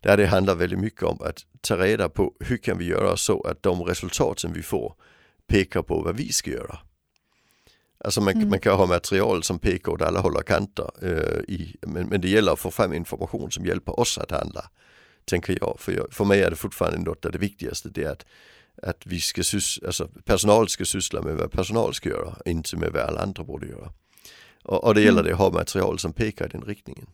[0.00, 3.42] Där det handlar väldigt mycket om att ta reda på hur kan vi göra så
[3.42, 4.94] att de resultat som vi får
[5.46, 6.78] pekar på vad vi ska göra.
[8.04, 8.48] Alltså man, mm.
[8.48, 10.90] man kan ha material som pekar åt alla håll och kanter.
[11.02, 14.70] Uh, i, men, men, det gäller att få fram information som hjälper oss att handla.
[15.24, 15.76] Tänker jag.
[15.78, 17.88] För, jag, för mig är det fortfarande något av det viktigaste.
[17.88, 18.26] Det är att,
[18.82, 22.36] att vi ska sys, alltså personal ska syssla med vad personal ska göra.
[22.44, 23.92] Inte med vad alla andra borde göra.
[24.62, 25.24] Och, och det gäller mm.
[25.24, 27.06] det att ha material som pekar i den riktningen.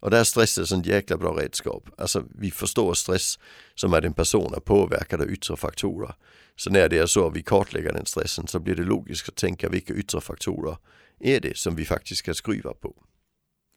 [0.00, 1.88] Och där är stress ett sånt jäkla bra redskap.
[1.98, 3.38] Alltså vi förstår stress
[3.74, 6.14] som att en person är påverkad av yttre faktorer.
[6.56, 9.36] Så när det är så att vi kartlägger den stressen så blir det logiskt att
[9.36, 10.76] tänka vilka yttre faktorer
[11.20, 12.94] är det som vi faktiskt ska skruva på.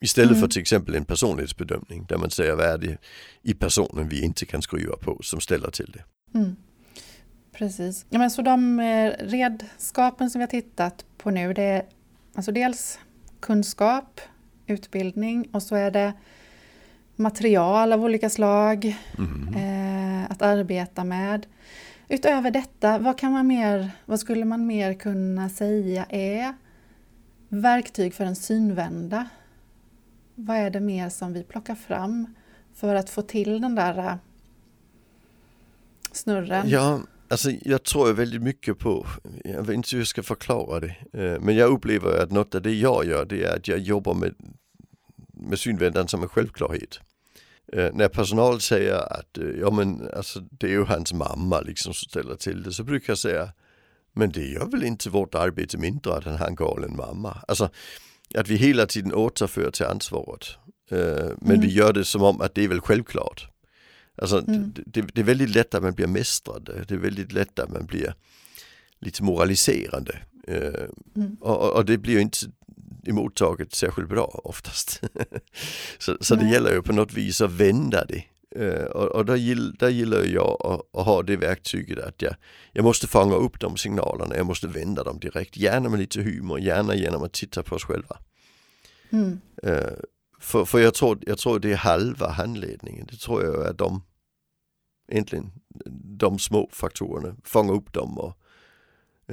[0.02, 0.42] Istället mm.
[0.42, 2.98] för till exempel en personlighetsbedömning där man säger vad är det
[3.42, 6.04] i personen vi inte kan skruva på som ställer till det.
[6.38, 6.56] Mm.
[7.58, 8.06] Precis.
[8.10, 11.86] Ja, men så de eh, redskapen som vi har tittat på nu det är
[12.36, 13.00] alltså dels
[13.40, 14.22] kunskap,
[14.68, 16.14] utbildning och så är det
[17.16, 19.56] material av olika slag mm.
[19.56, 21.46] eh, att arbeta med.
[22.10, 26.54] Utöver detta, vad, kan man mer, vad skulle man mer kunna säga är
[27.50, 29.28] verktyg för en synvända?
[30.36, 32.36] Vad är det mer som vi plockar fram
[32.74, 34.16] för att få till den där eh,
[36.12, 36.70] snurren?
[36.70, 39.08] Ja, alltså jag tror väldigt mycket på,
[39.44, 42.62] jag vet inte hur jag ska förklara det, eh, men jag upplever att något av
[42.62, 44.36] det jag gör det är att jag jobbar med,
[45.34, 47.00] med synvändan som en självklarhet.
[47.74, 51.94] Eh, när personal säger att eh, ja, men, alltså, det är ju hans mamma liksom
[51.94, 53.54] som ställer till det så brukar jag säga
[54.14, 57.38] men det gör väl inte vårt arbete mindre att han har en galen mamma.
[57.48, 57.70] Alltså
[58.36, 60.46] att vi hela tiden återför till ansvaret.
[60.90, 61.62] Men mm.
[61.62, 63.55] vi gör det som om att det är väl självklart.
[64.18, 64.74] Alltså mm.
[64.86, 66.70] det, det, är väldigt lätt att man blir mästrad.
[66.88, 68.14] Det är väldigt lätt att man blir
[69.00, 70.18] lite moraliserande.
[70.48, 70.84] Eh,
[71.16, 71.38] mm.
[71.42, 72.38] och, och, det blir inte
[73.06, 75.02] emottaget särskilt bra oftast.
[75.98, 78.24] så, så det gäller ju på något vis att vända det.
[78.60, 82.36] Uh, och, och där, gill, där gillar jag att, att, ha det verktyget att jag,
[82.72, 85.58] jag måste fånga upp de signalerna, jag måste vända dem direkt.
[85.58, 88.18] Gärna med lite humor, gärna genom att titta på oss själva.
[89.10, 89.42] Mm.
[90.46, 94.04] För för jag, tror, jag tror det är halva handledningen, det tror jag är de,
[95.12, 95.52] egentligen
[96.20, 98.38] de små faktorerna, fånga upp dem och,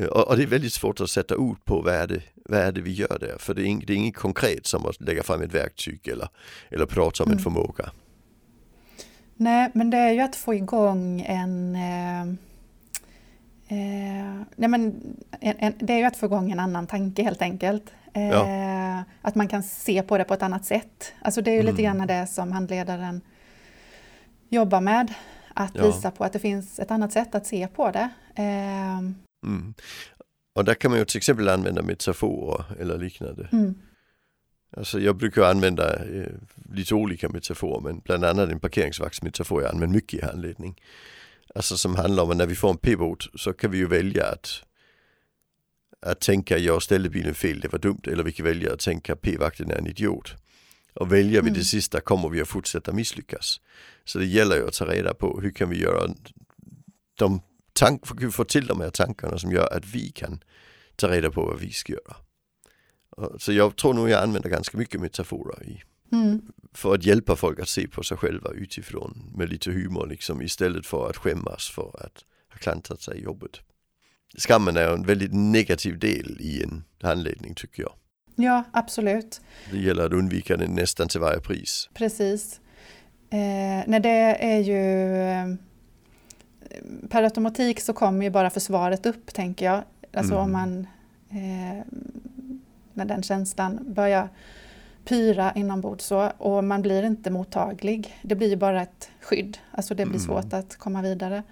[0.01, 2.61] uh, och, och, det är väldigt svårt att sätta ord på vad är det, vad
[2.61, 3.37] är det vi gör där.
[3.39, 6.29] För det är, det är inget konkret som att lägga fram ett verktyg eller,
[6.71, 7.39] eller prata om mm.
[7.39, 7.91] en förmåga.
[9.37, 11.77] Nej, men det är ju att få igång en...
[11.77, 12.35] Eh,
[13.73, 14.83] eh, nej men,
[15.41, 17.93] en, en, det är ju att få igång en annan tanke helt enkelt.
[18.15, 19.05] Eh, ja.
[19.23, 21.13] Att man kan se på det på ett annat sätt.
[21.23, 21.71] Alltså det är ju mm.
[21.73, 23.21] lite grann det som handledaren
[24.49, 25.15] jobbar med.
[25.55, 25.87] Att ja.
[25.87, 28.09] visa på att det finns ett annat sätt att se på det.
[28.35, 28.99] Eh,
[29.47, 29.75] mm.
[30.55, 33.49] Och där kan man ju till exempel använda metaforer eller liknande.
[33.53, 33.75] Mm.
[34.77, 36.33] Alltså jag brukar använda eh,
[36.73, 40.81] lite olika metaforer men bland annat en parkeringsvaktsmetafor jag använder mycket i handledning.
[41.55, 44.27] Alltså som handlar om att när vi får en pivot så kan vi ju välja
[44.27, 44.63] att,
[46.01, 48.01] att tänka jag ställde bilen fel, det var dumt.
[48.07, 50.35] Eller vi kan välja att tänka p-vakten är en idiot.
[50.95, 51.55] Och väljer vi mm.
[51.55, 53.61] det sista kommer vi att fortsätta misslyckas.
[54.05, 56.11] Så det gäller ju att ta reda på hur kan vi göra
[57.19, 57.41] de
[57.73, 60.45] tank, få till de här tankarna som gör att vi kan
[60.97, 62.17] ta reda på vad vi ska göra.
[63.39, 65.83] Så jag tror nog jag använder ganska mycket metaforer i,
[66.13, 66.43] mm.
[66.73, 70.87] för att hjälpa folk att se på sig själva utifrån med lite humor liksom istället
[70.87, 73.61] för att skämmas för att ha klantat sig i jobbet.
[74.39, 77.93] Skammen är en väldigt negativ del i en handledning tycker jag.
[78.35, 79.41] Ja, absolut.
[79.71, 81.89] Det gäller att undvika den nästan till varje pris.
[81.95, 82.61] Precis.
[83.31, 85.55] Eh, nej, det är ju eh,
[87.09, 89.85] per automatik så kommer ju bara försvaret upp tänker jag.
[90.13, 90.45] Alltså mm.
[90.45, 90.87] om man
[91.31, 91.85] eh,
[92.93, 94.29] när den känslan börjar
[95.05, 98.19] pyra inombords så och man blir inte mottaglig.
[98.23, 100.27] Det blir bara ett skydd, alltså det blir mm.
[100.27, 101.43] svårt att komma vidare.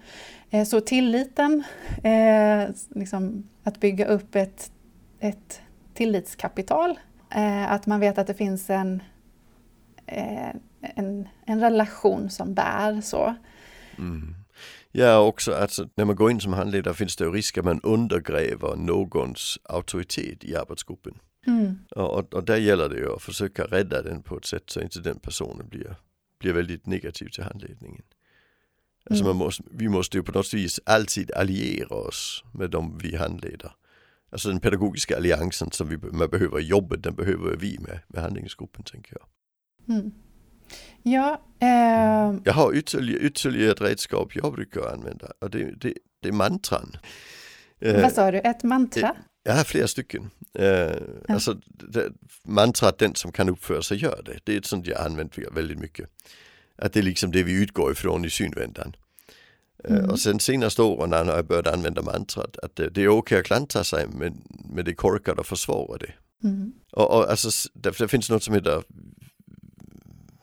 [0.49, 1.63] Eh, så tilliten,
[2.03, 4.71] eh, liksom att bygga upp ett,
[5.19, 5.61] ett
[5.93, 9.03] tillitskapital, eh, att man vet att det finns en,
[10.81, 13.35] en, en relation som bär så.
[13.97, 14.35] Mm.
[14.91, 18.75] Ja, också alltså, när man går in som handledare finns det risk att man undergräver
[18.75, 21.13] någons auktoritet i arbetsgruppen.
[21.47, 21.79] Mm.
[21.95, 24.99] Och, och där gäller det ju att försöka rädda den på ett sätt så inte
[24.99, 25.95] den personen blir,
[26.39, 28.03] blir väldigt negativ till handledningen.
[29.09, 33.15] Alltså man måste, vi måste ju på något vis alltid alliera oss med de vi
[33.15, 33.71] handleder.
[34.29, 38.23] Alltså den pedagogiska alliansen som vi, man behöver i jobbet, den behöver vi med, med
[38.23, 39.27] handlingsgruppen tänker jag.
[39.95, 40.11] Mm.
[41.03, 42.39] Ja, eh...
[42.43, 46.97] Jag har ytterligare, ytterligare ett redskap jag brukar använda och det, det, det är mantran.
[47.79, 49.15] Vad sa du, ett mantra?
[49.43, 50.29] Jag har flera stycken.
[50.53, 50.93] Eh, ja.
[51.27, 52.11] Alltså det,
[52.43, 54.39] mantrat den som kan uppföra sig gör det.
[54.43, 56.09] Det är ett sånt jag använt väldigt mycket.
[56.75, 58.95] Att det är liksom det vi utgår ifrån i synvändan.
[59.83, 60.09] Eh, mm.
[60.09, 63.39] och sen senaste åren har jag börjat använda mantrat att det, det är okej okay
[63.39, 66.13] att klantra sig men, men det är korkat att försvara det.
[66.43, 66.73] Mm.
[66.91, 68.83] Och, och alltså, det, det, finns något som heter,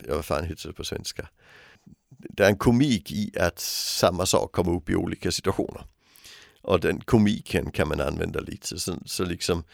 [0.07, 1.29] ja vad fan heter det på svenska?
[2.09, 5.85] Det är en komik i att samma sak kommer upp i olika situationer.
[6.69, 8.79] Och den komiken kan man använda lite.
[8.79, 9.65] Så, så liksom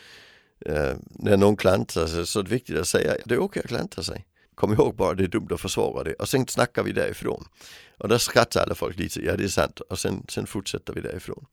[0.66, 3.68] eh, när någon klantar sig så är det viktigt att säga det är okej att
[3.68, 4.26] klantra sig.
[4.54, 7.44] Kom ihåg bara det är dumt att försvara det och sen snackar vi därifrån.
[7.98, 11.00] Och där skrattar alla folk lite, ja det är sant och sen, sen fortsätter vi
[11.00, 11.46] därifrån.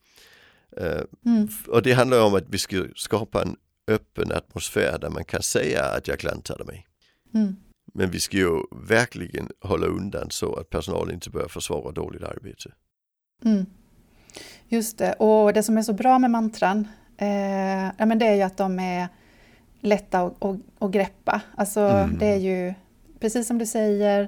[0.77, 1.47] Eh, mm.
[1.67, 3.55] Och det handlar om att vi ska skapa en
[3.87, 6.87] öppen atmosfär där man kan säga att jag klantade mig.
[7.33, 7.55] Mm.
[7.93, 12.73] Men vi ska ju verkligen hålla undan så att personalen inte börjar försvara dåligt arbete.
[13.45, 13.65] Mm.
[14.67, 18.35] Just det, och det som är så bra med mantran, eh, ja, men det är
[18.35, 19.07] ju att de är
[19.81, 21.41] lätta att, att, att greppa.
[21.55, 22.17] Alltså mm.
[22.17, 22.73] det är ju,
[23.19, 24.21] precis som du säger,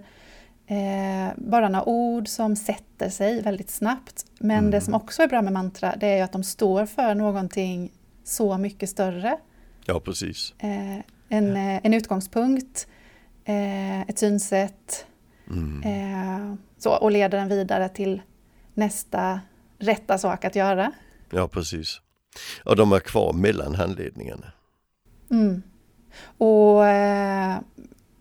[0.67, 4.25] eh, bara några ord som sätter sig väldigt snabbt.
[4.39, 4.71] Men mm.
[4.71, 7.91] det som också är bra med mantra, det är ju att de står för någonting
[8.23, 9.37] så mycket större.
[9.85, 10.53] Ja, precis.
[10.59, 10.97] Eh,
[11.29, 11.79] en, ja.
[11.83, 12.87] en utgångspunkt,
[13.45, 15.05] eh, ett synsätt,
[15.49, 15.83] mm.
[15.83, 18.21] Eh, så, och leder den vidare till
[18.73, 19.41] nästa
[19.83, 20.91] rätta sak att göra.
[21.29, 22.01] Ja, precis.
[22.65, 24.51] Och de är kvar mellan handledningarna.
[25.31, 25.63] Mm.
[26.37, 27.59] Och eh,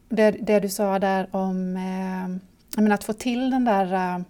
[0.09, 4.25] det, det, du sa där om eh, att få till den där uh,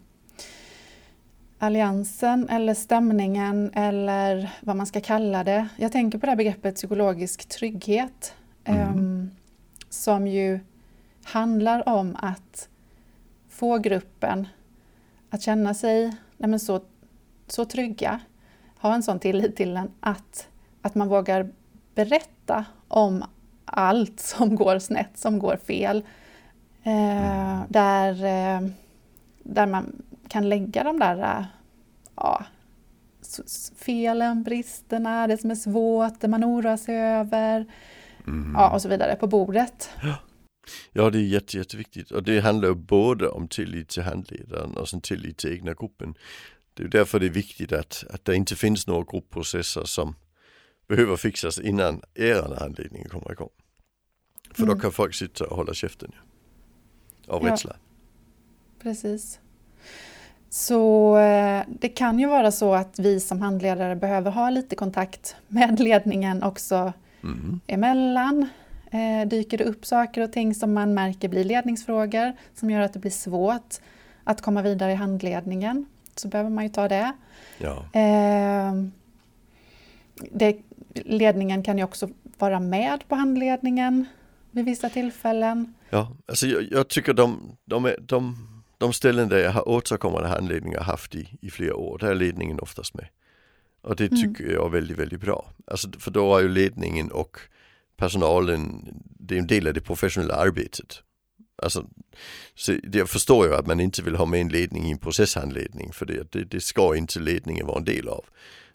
[1.58, 5.68] alliansen eller stämningen eller vad man ska kalla det.
[5.76, 8.98] Jag tänker på det här begreppet psykologisk trygghet mm.
[8.98, 9.30] um,
[9.88, 10.60] som ju
[11.24, 12.68] handlar om att
[13.50, 14.48] få gruppen
[15.30, 16.80] att känna sig nej så,
[17.46, 18.20] så trygga,
[18.78, 20.48] ha en sån tillit till den att,
[20.82, 21.52] att man vågar
[21.94, 23.24] berätta om
[23.64, 26.04] allt som går snett, som går fel.
[26.82, 28.68] Eh, där, eh,
[29.42, 31.44] där man kan lägga de där eh,
[32.16, 32.44] ja,
[33.76, 37.66] felen, bristerna, det som är svårt, det man oroar sig över
[38.26, 38.54] mm.
[38.54, 39.90] ja, och så vidare på bordet.
[40.02, 40.16] Ja.
[40.92, 45.00] Ja, det är jätte, jätteviktigt och det handlar både om tillit till handledaren och sen
[45.00, 46.14] tillit till egna gruppen.
[46.74, 50.14] Det är därför det är viktigt att, att det inte finns några gruppprocesser som
[50.88, 53.50] behöver fixas innan er handledning kommer igång.
[54.50, 54.74] För mm.
[54.74, 56.12] då kan folk sitta och hålla käften
[57.26, 57.52] av ja.
[57.52, 57.76] rädsla.
[58.82, 59.40] Precis.
[60.50, 65.36] Så eh, det kan ju vara så att vi som handledare behöver ha lite kontakt
[65.48, 67.60] med ledningen också mm.
[67.66, 68.48] emellan.
[68.90, 72.92] Eh, dyker det upp saker och ting som man märker blir ledningsfrågor som gör att
[72.92, 73.80] det blir svårt
[74.24, 77.12] att komma vidare i handledningen så behöver man ju ta det.
[77.58, 77.84] Ja.
[77.92, 78.72] Eh,
[80.30, 80.56] det
[80.94, 84.06] ledningen kan ju också vara med på handledningen
[84.50, 85.74] vid vissa tillfällen.
[85.90, 88.36] Ja, alltså jag, jag tycker de, de, är, de,
[88.78, 92.60] de ställen där jag har återkommande handledningar haft i, i flera år, där är ledningen
[92.60, 93.08] oftast med.
[93.82, 94.22] Och det mm.
[94.22, 94.56] tycker mm.
[94.56, 95.50] jag är väldigt, väldigt bra.
[95.66, 97.38] Alltså, för då är ju ledningen och
[97.96, 101.02] personalen, det är en del av det professionella arbetet.
[101.56, 101.86] Alltså,
[102.54, 105.92] så jag förstår ju att man inte vill ha med en ledning i en processhandledning
[105.92, 108.24] för det, det, det ska inte ledningen vara en del av.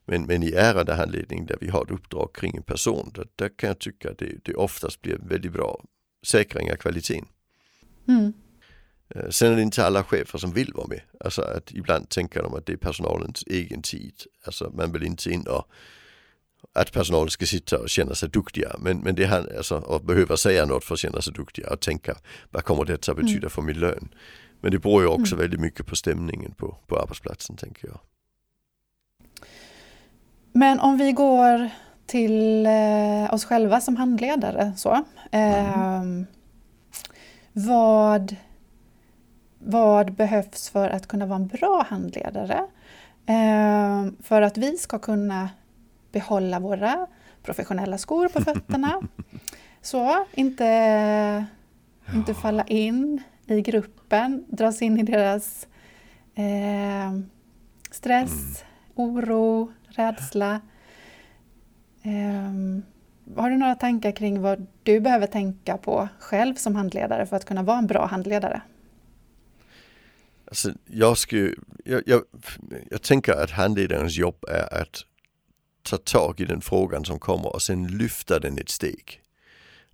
[0.05, 3.67] Men, men i ärendehandledning där vi har ett uppdrag kring en person, där, där kan
[3.67, 5.83] jag tycka att det, det oftast blir väldigt bra
[6.25, 7.25] säkring av kvaliteten.
[8.07, 8.33] Mm.
[9.09, 11.01] Eh, sen är det inte alla chefer som vill vara med.
[11.19, 14.13] Alltså att ibland tänker de att det är personalens egen tid.
[14.45, 15.67] Alltså man vill inte in och
[16.75, 18.75] att personalen ska sitta och känna sig duktiga.
[18.79, 21.79] Men, men det här, alltså, och behöva säga något för att känna sig duktiga och
[21.79, 22.15] tänka
[22.51, 23.49] vad kommer detta att betyda mm.
[23.49, 24.09] för min lön.
[24.61, 25.43] Men det beror ju också mm.
[25.43, 27.99] väldigt mycket på stämningen på, på arbetsplatsen tänker jag.
[30.53, 31.69] Men om vi går
[32.05, 34.93] till eh, oss själva som handledare så.
[35.31, 36.25] Eh, mm.
[37.53, 38.35] vad,
[39.59, 42.65] vad behövs för att kunna vara en bra handledare?
[43.25, 45.49] Eh, för att vi ska kunna
[46.17, 47.07] behålla våra
[47.43, 49.01] professionella skor på fötterna.
[49.81, 50.65] Så, inte,
[52.05, 52.13] ja.
[52.13, 55.67] inte falla in i gruppen, dras in i deras
[56.35, 57.19] eh,
[57.91, 58.67] stress, mm.
[58.95, 60.61] oro, rädsla.
[62.03, 62.51] Eh,
[63.35, 67.45] har du några tankar kring vad du behöver tänka på själv som handledare för att
[67.45, 68.61] kunna vara en bra handledare?
[70.47, 72.21] Alltså, jag, skulle, jag, jag,
[72.89, 75.05] jag tänker att handledarens jobb är att
[75.89, 79.21] ta tag i den frågan som kommer och sen lyfta den ett steg.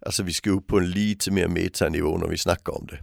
[0.05, 2.99] Alltså vi ska upp på en lite mer metanivå när vi snackar om det.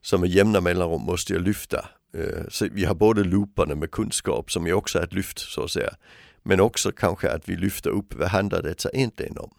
[0.00, 1.88] Så med jämna mellanrum måste jag lyfta.
[2.14, 5.64] Eh, så vi har både looparna med kunskap som ju också är ett lyft så
[5.64, 5.94] att säga.
[6.42, 9.54] Men också kanske att vi lyfter upp vad handlar detta egentligen om.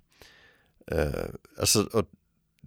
[0.91, 1.25] Eh,
[1.59, 2.05] alltså, och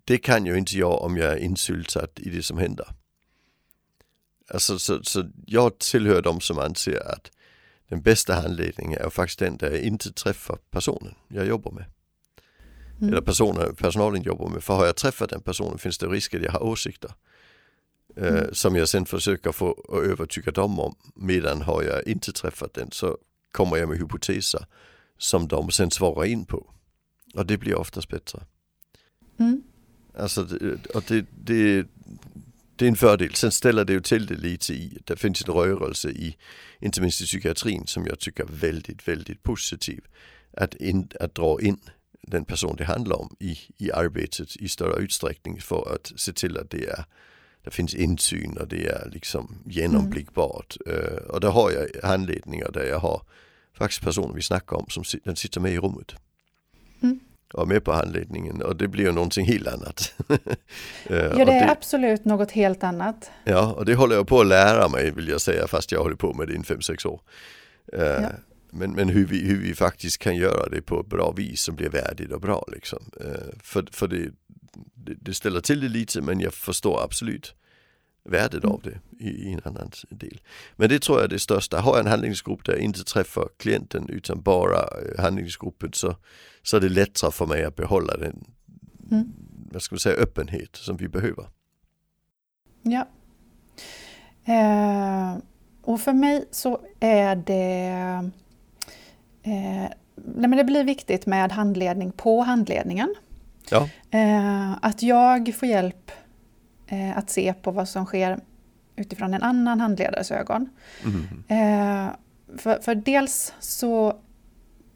[0.04, 2.86] det kan ju inte jag om jag är insyltad i det som händer.
[4.50, 7.30] Alltså, så, så jag tillhör de som anser att
[7.88, 11.84] den bästa handledningen är faktiskt den där jag inte träffar personen jag jobbar med.
[13.00, 13.12] Mm.
[13.12, 14.64] Eller personen, personalen jobbar med.
[14.64, 17.12] För har jag träffat den personen finns det risk att jag har åsikter.
[18.16, 18.54] Eh, mm.
[18.54, 20.94] som jag sen försöker få övertyga dem om.
[21.14, 23.18] Medan har jag inte träffat den så
[23.52, 24.66] kommer jag med hypoteser
[25.18, 26.66] som de sen svarar in på.
[27.34, 28.42] Och det blir oftast bättre.
[29.38, 29.62] Mm.
[30.18, 30.48] Alltså,
[30.94, 31.86] och det, det,
[32.78, 33.34] det är en fördel.
[33.34, 36.36] Sen ställer det ju till det lite i, det finns en rörelse i,
[36.80, 40.04] inte minst i psykiatrin som jag tycker är väldigt, väldigt positiv.
[40.56, 41.80] Att, in, att dra in
[42.22, 46.56] den person det handlar om i, i arbetet i större utsträckning för att se till
[46.56, 47.04] att det är
[47.64, 50.76] det finns insyn och det är liksom genomblickbart.
[50.86, 50.98] Mm.
[50.98, 53.22] Uh, och där har jag handledningar där jag har
[53.74, 56.14] faktiskt personer vi snackar om som den sitter med i rummet.
[57.54, 60.14] Och med på handledningen och det blir ju någonting helt annat.
[61.10, 63.30] Eh, ja, det är absolut något helt annat.
[63.44, 66.16] Ja, och det håller jag på att lära mig vill jag säga fast jag håller
[66.16, 67.20] på med det i 5-6 år.
[67.92, 68.30] Eh, ja.
[68.70, 71.76] Men, men hur, vi, hur vi faktiskt kan göra det på ett bra vis som
[71.76, 72.64] blir värdigt och bra.
[72.72, 73.10] Liksom.
[73.20, 74.30] Eh, för för det,
[74.94, 77.54] det, det ställer till det lite men jag förstår absolut
[78.24, 80.40] värdet av det i, i, en annan del.
[80.76, 81.80] Men det tror jag är det största.
[81.80, 84.78] Har jag en handlingsgrupp där jag inte träffar klienten utan bara
[85.18, 86.16] handlingsgruppen så,
[86.62, 88.44] så är det lättare för mig att behålla den
[89.10, 89.32] mm.
[89.72, 91.46] vad ska man säga, öppenhet som vi behöver.
[92.82, 93.08] Ja,
[94.48, 95.36] Eh,
[95.82, 98.30] och för mig så är det
[99.42, 103.14] eh, nej men det blir viktigt med handledning på handledningen.
[103.70, 103.88] Ja.
[104.10, 106.10] Eh, att jag får hjälp
[106.88, 108.38] eh, att se på vad som sker
[108.96, 110.68] utifrån en annan handledares ögon.
[111.04, 111.24] Mm.
[111.48, 112.12] Eh,
[112.58, 114.16] för, för dels så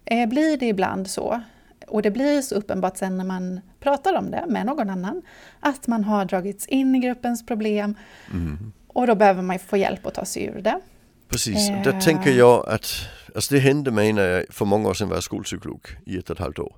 [0.05, 1.43] eh, blir det ibland så,
[1.89, 5.23] och det blir så uppenbart sen när man pratar om det med någon annan,
[5.61, 7.95] att man har dragits in i gruppens problem
[8.33, 8.73] Mm.
[8.87, 10.81] och då behöver man få hjälp att ta sig ur det.
[11.29, 11.83] Precis, Eh.
[11.83, 12.87] där tänker jag att
[13.35, 16.31] alltså det hände mig när jag för många år sedan var jag skolpsykolog i ett
[16.31, 16.77] och ett halvt år.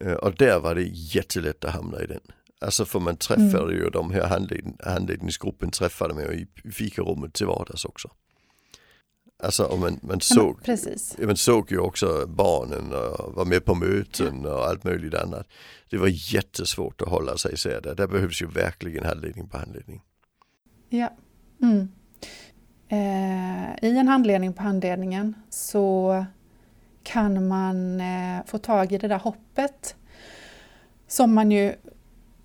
[0.00, 2.20] Eh, Och där var det jättelätt att hamna i den.
[2.60, 7.46] Alltså för man träffade ju de här handled, handledningsgruppen träffade man ju i fikarummet till
[7.46, 8.10] vardags också.
[9.42, 11.16] Alltså och man, man Ja, såg Precis.
[11.18, 15.46] man såg ju också barnen och var med på möten och allt möjligt annat.
[15.90, 17.94] Det var jättesvårt att hålla sig isär där.
[17.94, 20.02] Där behövs ju verkligen handledning på handledning.
[20.88, 21.12] Ja.
[21.62, 21.88] Mm.
[22.88, 26.24] Eh, I en handledning på handledningen så
[27.02, 29.96] kan man eh, få tag i det där hoppet
[31.08, 31.74] som man ju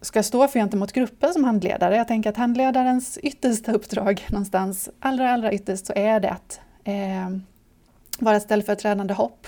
[0.06, 1.96] ska stå för gentemot gruppen som handledare.
[1.96, 7.38] Jag tänker att handledarens yttersta uppdrag någonstans, allra, allra ytterst, så är det att eh,
[8.20, 9.48] vara ett ställföreträdande hopp.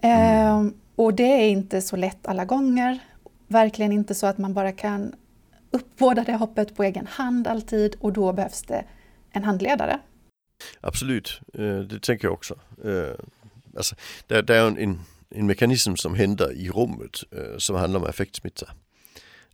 [0.00, 0.66] Eh,
[0.96, 2.98] och det är inte så lätt alla gånger.
[3.46, 5.14] Verkligen inte så att man bara kan
[5.70, 8.84] uppbåda det hoppet på egen hand alltid och då behövs det
[9.30, 9.98] en handledare.
[10.80, 12.54] Absolut, eh, det tänker jag också.
[12.84, 13.24] Eh,
[13.76, 13.94] Alltså,
[14.26, 18.66] det, är en, en, en mekanism som händer i rummet eh, som handlar om affektsmitta.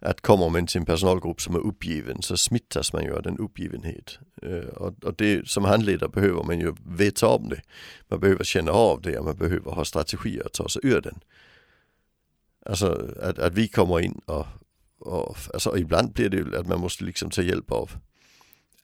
[0.01, 3.39] Att kommer man till en personalgrupp som är uppgiven så smittas man ju av den
[3.39, 4.19] uppgivenhet.
[4.37, 7.61] Och, øh, och det som handledare behöver man ju veta om det.
[8.11, 11.21] Man behöver känna av det och man behöver ha strategier att ta sig ur den.
[12.67, 14.47] Alltså att, att vi kommer in och,
[15.01, 17.91] och alltså ibland blir det ju att man måste liksom ta hjälp av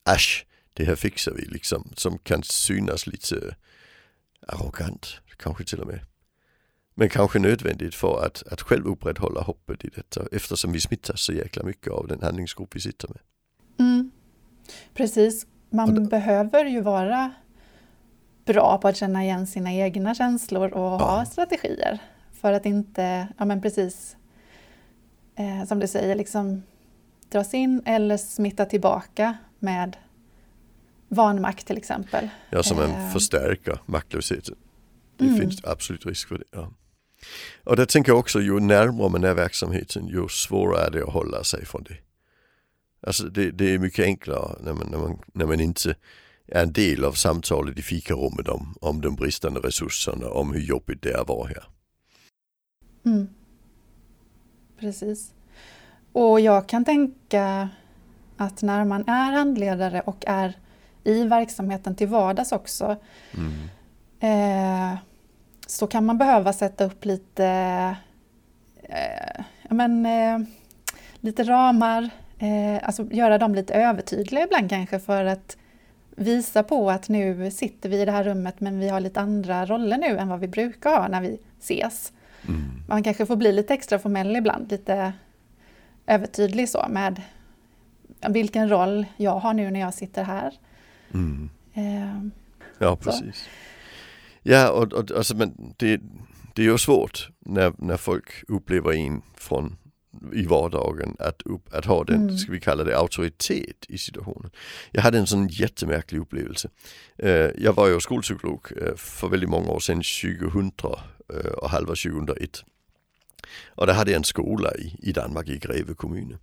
[0.04, 1.92] Asch, det här fixar vi liksom.
[1.96, 3.52] Som kan synas lite øh,
[4.48, 6.00] arrogant, kanske till och med.
[6.94, 11.32] Men kanske nödvändigt för att, att själv upprätthålla hoppet i detta eftersom vi smittas så
[11.32, 13.18] jäkla mycket av den handlingsgrupp vi sitter med.
[13.78, 14.10] Mm.
[14.94, 17.30] Precis, man då- behöver ju vara
[18.44, 21.98] bra på att känna igen sina egna känslor och ha strategier.
[22.32, 24.16] För att inte, ja men precis,
[25.36, 26.62] eh, som du säger, liksom
[27.28, 29.96] dras in eller smitta tillbaka med
[31.08, 32.28] vanmakt till exempel.
[32.50, 33.12] Ja, som man Eh.
[33.12, 34.54] förstärker maktlösheten.
[35.16, 35.40] Det Mm.
[35.40, 36.44] finns absolut risk för det.
[36.50, 36.70] Ja.
[37.64, 41.12] Och där tänker jag också, ju närmare man är verksamheten, ju svårare är det att
[41.12, 41.96] hålla sig från det.
[43.06, 45.94] Alltså det, det är mycket enklare när man, när, man, när man inte
[46.46, 51.02] är en del av samtalet i fikarummet om, om de bristande resurserna, om hur jobbigt
[51.02, 51.64] det är att vara här.
[53.06, 53.28] Mm.
[54.80, 55.32] Precis.
[56.12, 57.68] Och jag kan tänka
[58.36, 60.54] att när man är handledare och är
[61.04, 62.96] i verksamheten till vardags också
[63.32, 63.52] Mm.
[64.20, 64.98] eh,
[65.66, 67.46] så kan man behöva sätta upp lite,
[68.82, 70.48] eh, men, eh,
[71.20, 75.56] lite ramar, eh, alltså göra dem lite övertydliga ibland kanske för att
[76.16, 79.66] visa på att nu sitter vi i det här rummet men vi har lite andra
[79.66, 82.12] roller nu än vad vi brukar ha när vi ses.
[82.48, 82.82] Mm.
[82.88, 85.12] Man kanske får bli lite extra formell ibland, lite
[86.06, 87.22] övertydlig så med
[88.28, 90.54] vilken roll jag har nu när jag sitter här.
[91.14, 91.50] Mm.
[91.74, 92.30] Eh,
[92.78, 93.48] Ja, precis.
[94.46, 96.00] Ja, och, och alltså, men det,
[96.54, 99.76] det är ju svårt när, när folk upplever en från
[100.32, 102.38] i vardagen att, upp, att ha den, Mm.
[102.38, 104.50] ska vi kalla det, auktoritet i situationen.
[104.90, 106.68] Jag hade en sån jättemärklig upplevelse.
[107.18, 110.02] Eh, jag var ju skolpsykolog eh, för väldigt många år sedan,
[110.50, 110.72] 2000
[111.34, 112.64] eh, och halva 2001.
[113.66, 116.38] Och där hade jag en skola i, i Danmark, i Greve kommun.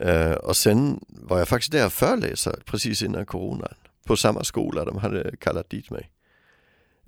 [0.00, 4.84] Eh, och sen var jag faktiskt där och föreläsa precis innan coronan på samma skola,
[4.84, 6.10] de hade kallat dit mig.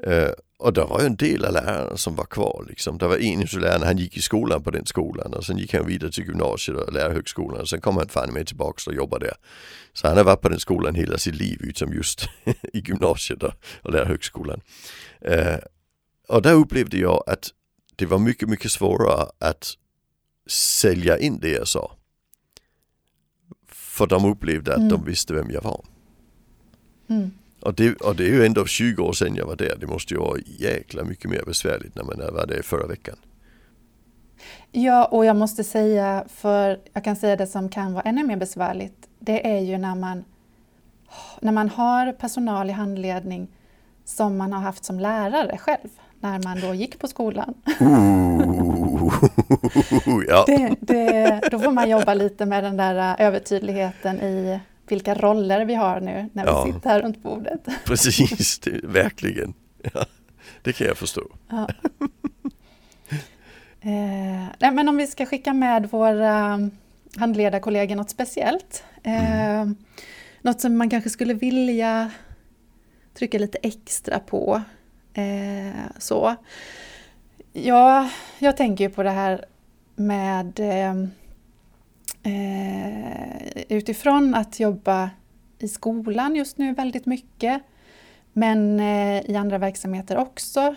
[0.06, 2.98] Eh, och det var ju en del av lärarna som var kvar liksom.
[2.98, 5.74] Det var en av lärarna, han gick i skolan på den skolan och sen gick
[5.74, 9.26] han vidare till gymnasiet och lärarhögskolan och sen kom han fan med tillbaka och jobbade
[9.26, 9.36] där.
[9.92, 12.28] Så han har varit på den skolan hela sitt liv utom just
[12.72, 14.60] i gymnasiet och, och lärarhögskolan.
[15.20, 15.56] Eh,
[16.28, 17.50] och där upplevde jag att
[17.96, 19.72] det var mycket, mycket svårare att
[20.50, 21.92] sälja in det jag sa.
[23.68, 24.88] För de upplevde att Mm.
[24.88, 25.84] de visste vem jag var.
[27.08, 27.30] mm.
[27.62, 29.76] Och det, och det är ju ändå 20 år sedan jag var där.
[29.80, 33.16] Det måste ju vara jäkla mycket mer besvärligt när man var där förra veckan.
[34.72, 38.36] Ja, och jag måste säga, för jag kan säga det som kan vara ännu mer
[38.36, 40.24] besvärligt, det är ju när man,
[41.40, 43.48] när man har personal i handledning
[44.04, 45.88] som man har haft som lärare själv,
[46.20, 47.54] när man då gick på skolan.
[50.28, 50.44] Ja.
[50.46, 55.74] Det, det, då får man jobba lite med den där övertydligheten i vilka roller vi
[55.74, 56.64] har nu när Ja.
[56.64, 57.66] vi sitter här runt bordet.
[57.84, 59.54] Precis, det, verkligen.
[59.94, 60.04] Ja,
[60.62, 61.22] det kan jag förstå.
[61.48, 61.68] Ja.
[63.84, 66.60] Eh, nej, men om vi ska skicka med våra
[67.16, 68.84] handledarkollegor något speciellt.
[69.02, 69.66] Eh,
[70.42, 72.10] Något som man kanske skulle vilja
[73.14, 74.62] trycka lite extra på.
[75.14, 76.34] Eh, så.
[77.52, 79.44] Ja, jag tänker ju på det här
[79.96, 80.94] med eh,
[82.22, 85.10] eh, utifrån att jobba
[85.58, 87.62] i skolan just nu väldigt mycket,
[88.32, 90.74] men eh, i andra verksamheter också,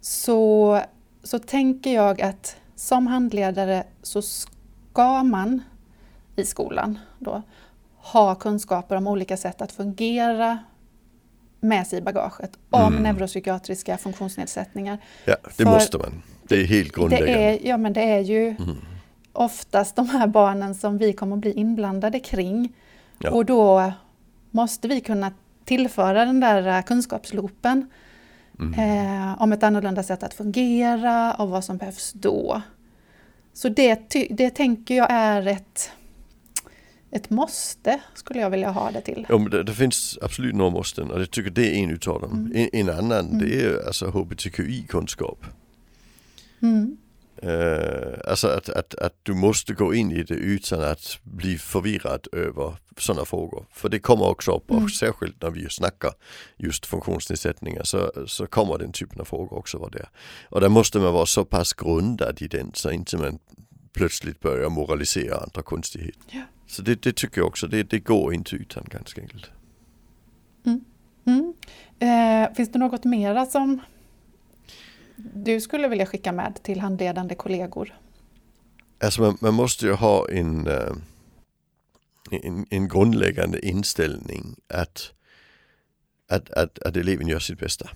[0.00, 0.80] så,
[1.22, 5.62] så tänker jag att som handledare så ska man
[6.36, 7.42] i skolan då
[7.96, 10.58] ha kunskaper om olika sätt att fungera
[11.60, 13.02] med sig i bagaget om Mm.
[13.02, 14.98] neuropsykiatriska funktionsnedsättningar.
[15.24, 16.22] Ja, det För- måste man.
[16.42, 17.32] Det är helt grundläggande.
[17.32, 18.76] Det är, ja, men det är ju Mm.
[19.36, 22.72] Oftast de här barnen som vi kommer att bli inblandade kring.
[23.18, 23.30] Ja.
[23.30, 23.92] Och då
[24.50, 25.32] måste vi kunna
[25.64, 27.90] tillföra den där eh, kunskapsloopen
[28.60, 28.74] Mm.
[28.74, 32.62] eh, om ett annorlunda sätt att fungera och vad som behövs då.
[33.52, 35.90] Så det, det tänker jag är ett,
[37.10, 39.26] ett måste, skulle jag vilja ha det till.
[39.28, 42.30] Men det, det finns absolut några måsten och jag tycker det är en utav dem.
[42.32, 42.68] Mm.
[42.72, 43.38] En, en annan Mm.
[43.38, 45.44] det är alltså HBTQI-kunskap.
[46.62, 46.96] Mm.
[47.42, 52.26] Eh, alltså att, att, att du måste gå in i det utan att bli förvirrad
[52.32, 53.66] över sådana frågor.
[53.72, 54.84] För det kommer också upp, Mm.
[54.84, 56.12] och särskilt när vi snackar
[56.56, 60.08] just funktionsnedsättningar så, så kommer den typen av frågor också vara där.
[60.48, 63.38] Och där måste man vara så pass grundad i den så inte man
[63.92, 66.20] plötsligt börjar moralisera andra konstigheter.
[66.30, 66.42] Ja.
[66.66, 69.50] Så det, det tycker jag också, det, det går inte utan ganska enkelt.
[71.26, 71.54] Mm.
[71.98, 73.80] Eh, finns det något mera som
[75.16, 77.94] du skulle vilja skicka med till handledande kollegor?
[79.00, 80.92] Alltså man, man måste ju ha en, eh,
[82.30, 85.12] en, en grundläggande inställning att,
[86.28, 87.90] att, att, att eleven gör sitt bästa.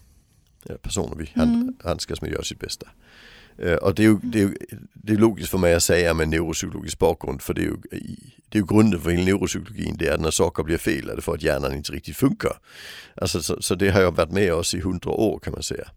[0.64, 1.76] Ja, personer vi Mm.
[1.84, 2.86] handskas med gör sitt bästa.
[3.58, 4.56] Eh, och det är, ju, det, är ju,
[4.94, 7.76] det är logiskt för mig att säga med neuropsykologisk bakgrund för det är ju,
[8.48, 11.16] det är ju grunden för hela neuropsykologin det är att när saker blir fel är
[11.16, 12.58] det för att hjärnan inte riktigt funkar.
[13.14, 15.88] Alltså, så, så det har jag varit med oss i hundra år kan man säga.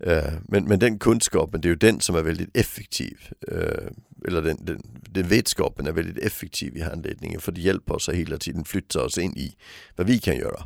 [0.00, 3.18] Eh, Men, men den kunskapen, det är ju den som är väldigt effektiv.
[3.48, 3.86] Eh,
[4.26, 8.14] Eller den, den, den vetskapen är väldigt effektiv i handledningen för det hjälper oss att
[8.14, 9.56] hela tiden flytta oss in i
[9.96, 10.62] vad vi kan göra.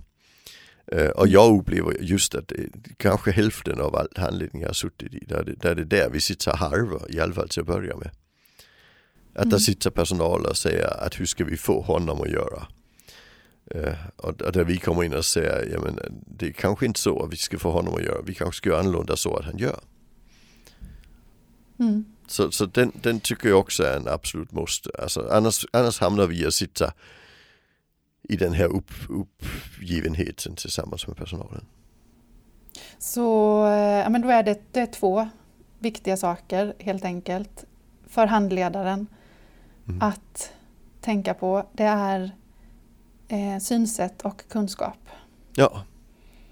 [0.86, 2.52] Eh, Och jag upplever just att
[2.96, 6.10] kanske hälften av all handledning jag har suttit i, där det, där det är där
[6.10, 8.10] vi sitter halva i alla fall till att börja med.
[9.34, 9.60] Att där Mm.
[9.60, 12.66] sitter personal och säger att hur ska vi få honom att göra?
[13.74, 17.00] Eh, och, och där vi kommer in och säger, ja men det är kanske inte
[17.00, 19.44] så att vi ska få honom att göra, vi kanske ska göra annorlunda så att
[19.44, 19.80] han gör.
[21.78, 22.04] Mm.
[22.26, 24.90] Så, så den, den tycker jag också är en absolut måste.
[25.02, 26.92] Alltså, annars, annars hamnar vi att sitta
[28.22, 31.64] i den här upp, uppgivenheten tillsammans med personalen.
[32.98, 35.28] Så eh, ja, men då är det, det är två
[35.78, 37.64] viktiga saker helt enkelt
[38.06, 39.06] för handledaren
[39.88, 40.02] Mm.
[40.02, 40.52] att
[41.00, 41.66] tänka på.
[41.72, 42.30] Det är
[43.32, 44.98] eh, synsätt och kunskap.
[45.54, 45.84] Ja,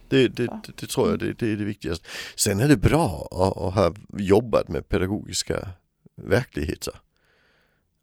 [0.08, 2.08] det, det, det, tror jag det, det är det viktigaste.
[2.36, 5.68] Sen är det bra att, att ha jobbat med pedagogiska
[6.16, 6.94] verkligheter.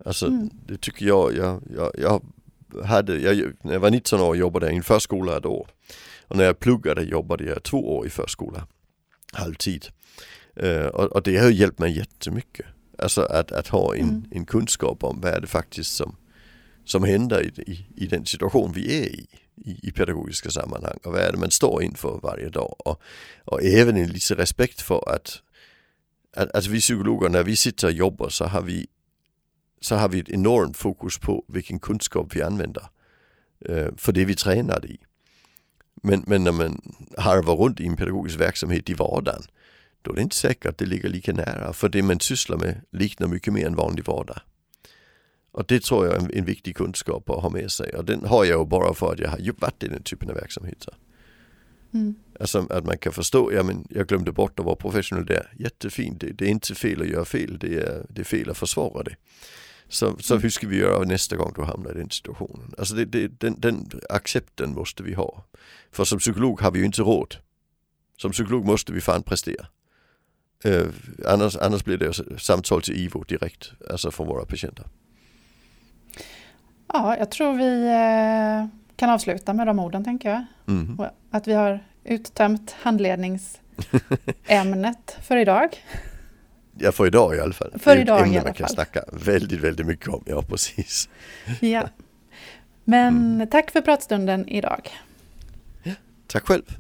[0.05, 0.49] Alltså Mm.
[0.67, 2.21] det tycker jag, jag, jag, jag
[2.86, 5.67] hade, jag, när jag var 19 år jobbade jag i en förskola ett år.
[6.28, 8.67] Och när jag pluggade jobbade jag två år i förskola,
[9.34, 9.86] halvtid.
[10.55, 12.65] Eh, och, och det har hjälpt mig jättemycket.
[12.97, 14.23] Alltså att, att ha en, Mm.
[14.32, 16.15] en kunskap om vad är det faktiskt som,
[16.90, 21.12] som händer i, i, i den situation vi är i, i, i pedagogiska sammanhang och
[21.12, 22.76] vad är det man står inför varje dag.
[22.80, 23.02] Och,
[23.44, 25.42] och även en lite respekt för att,
[26.36, 28.88] att alltså vi psykologer när vi sitter och jobbar så har vi
[29.82, 32.90] så har vi ett enormt fokus på vilken kunskap vi använder
[33.66, 34.98] eh, øh, för det vi tränar i.
[36.04, 39.44] Men, men när man harvar runt i en pedagogisk verksamhet i vardagen
[40.02, 42.82] då är det inte säkert att det ligger lika nära för det man sysslar med
[42.92, 44.42] liknar mycket mer en vanlig vardag.
[45.58, 48.26] Och det tror jag är en, en viktig kunskap att ha med sig och den
[48.26, 50.93] har jag ju bara för att jag har ju varit i den typen av verksamheter.
[51.93, 52.16] Mm.
[52.39, 56.22] Alltså att man kan förstå, ja men jag glömde bort att vara professionell där, jättefint,
[56.22, 59.03] det, det är inte fel att göra fel, det är, det är fel att försvara
[59.03, 59.16] det.
[59.88, 62.74] Så, så hur ska vi göra nästa gång du hamnar i den situationen?
[62.78, 65.43] Alltså det, det, den, den accepten måste vi ha.
[65.91, 67.36] För som psykolog har vi ju inte råd.
[68.18, 69.68] Som psykolog måste vi fan prestera.
[70.64, 70.86] Eh,
[71.26, 74.86] annars, annars blir det samtal till IVO direkt, alltså från våra patienter.
[76.94, 78.66] Ja, jag tror vi eh,
[78.96, 80.46] kan avsluta med de orden tänker jag.
[81.00, 85.70] Och Att vi har uttömt handledningsämnet för idag.
[86.80, 87.72] Ja, för idag i alla fall.
[87.80, 88.76] För det är idag ett i ämne alla man kan fall.
[88.76, 90.24] snacka väldigt, väldigt mycket om.
[90.26, 91.10] Ja, precis.
[91.60, 91.84] Ja.
[92.84, 94.90] Men tack för pratstunden idag.
[96.28, 96.78] Tack själv.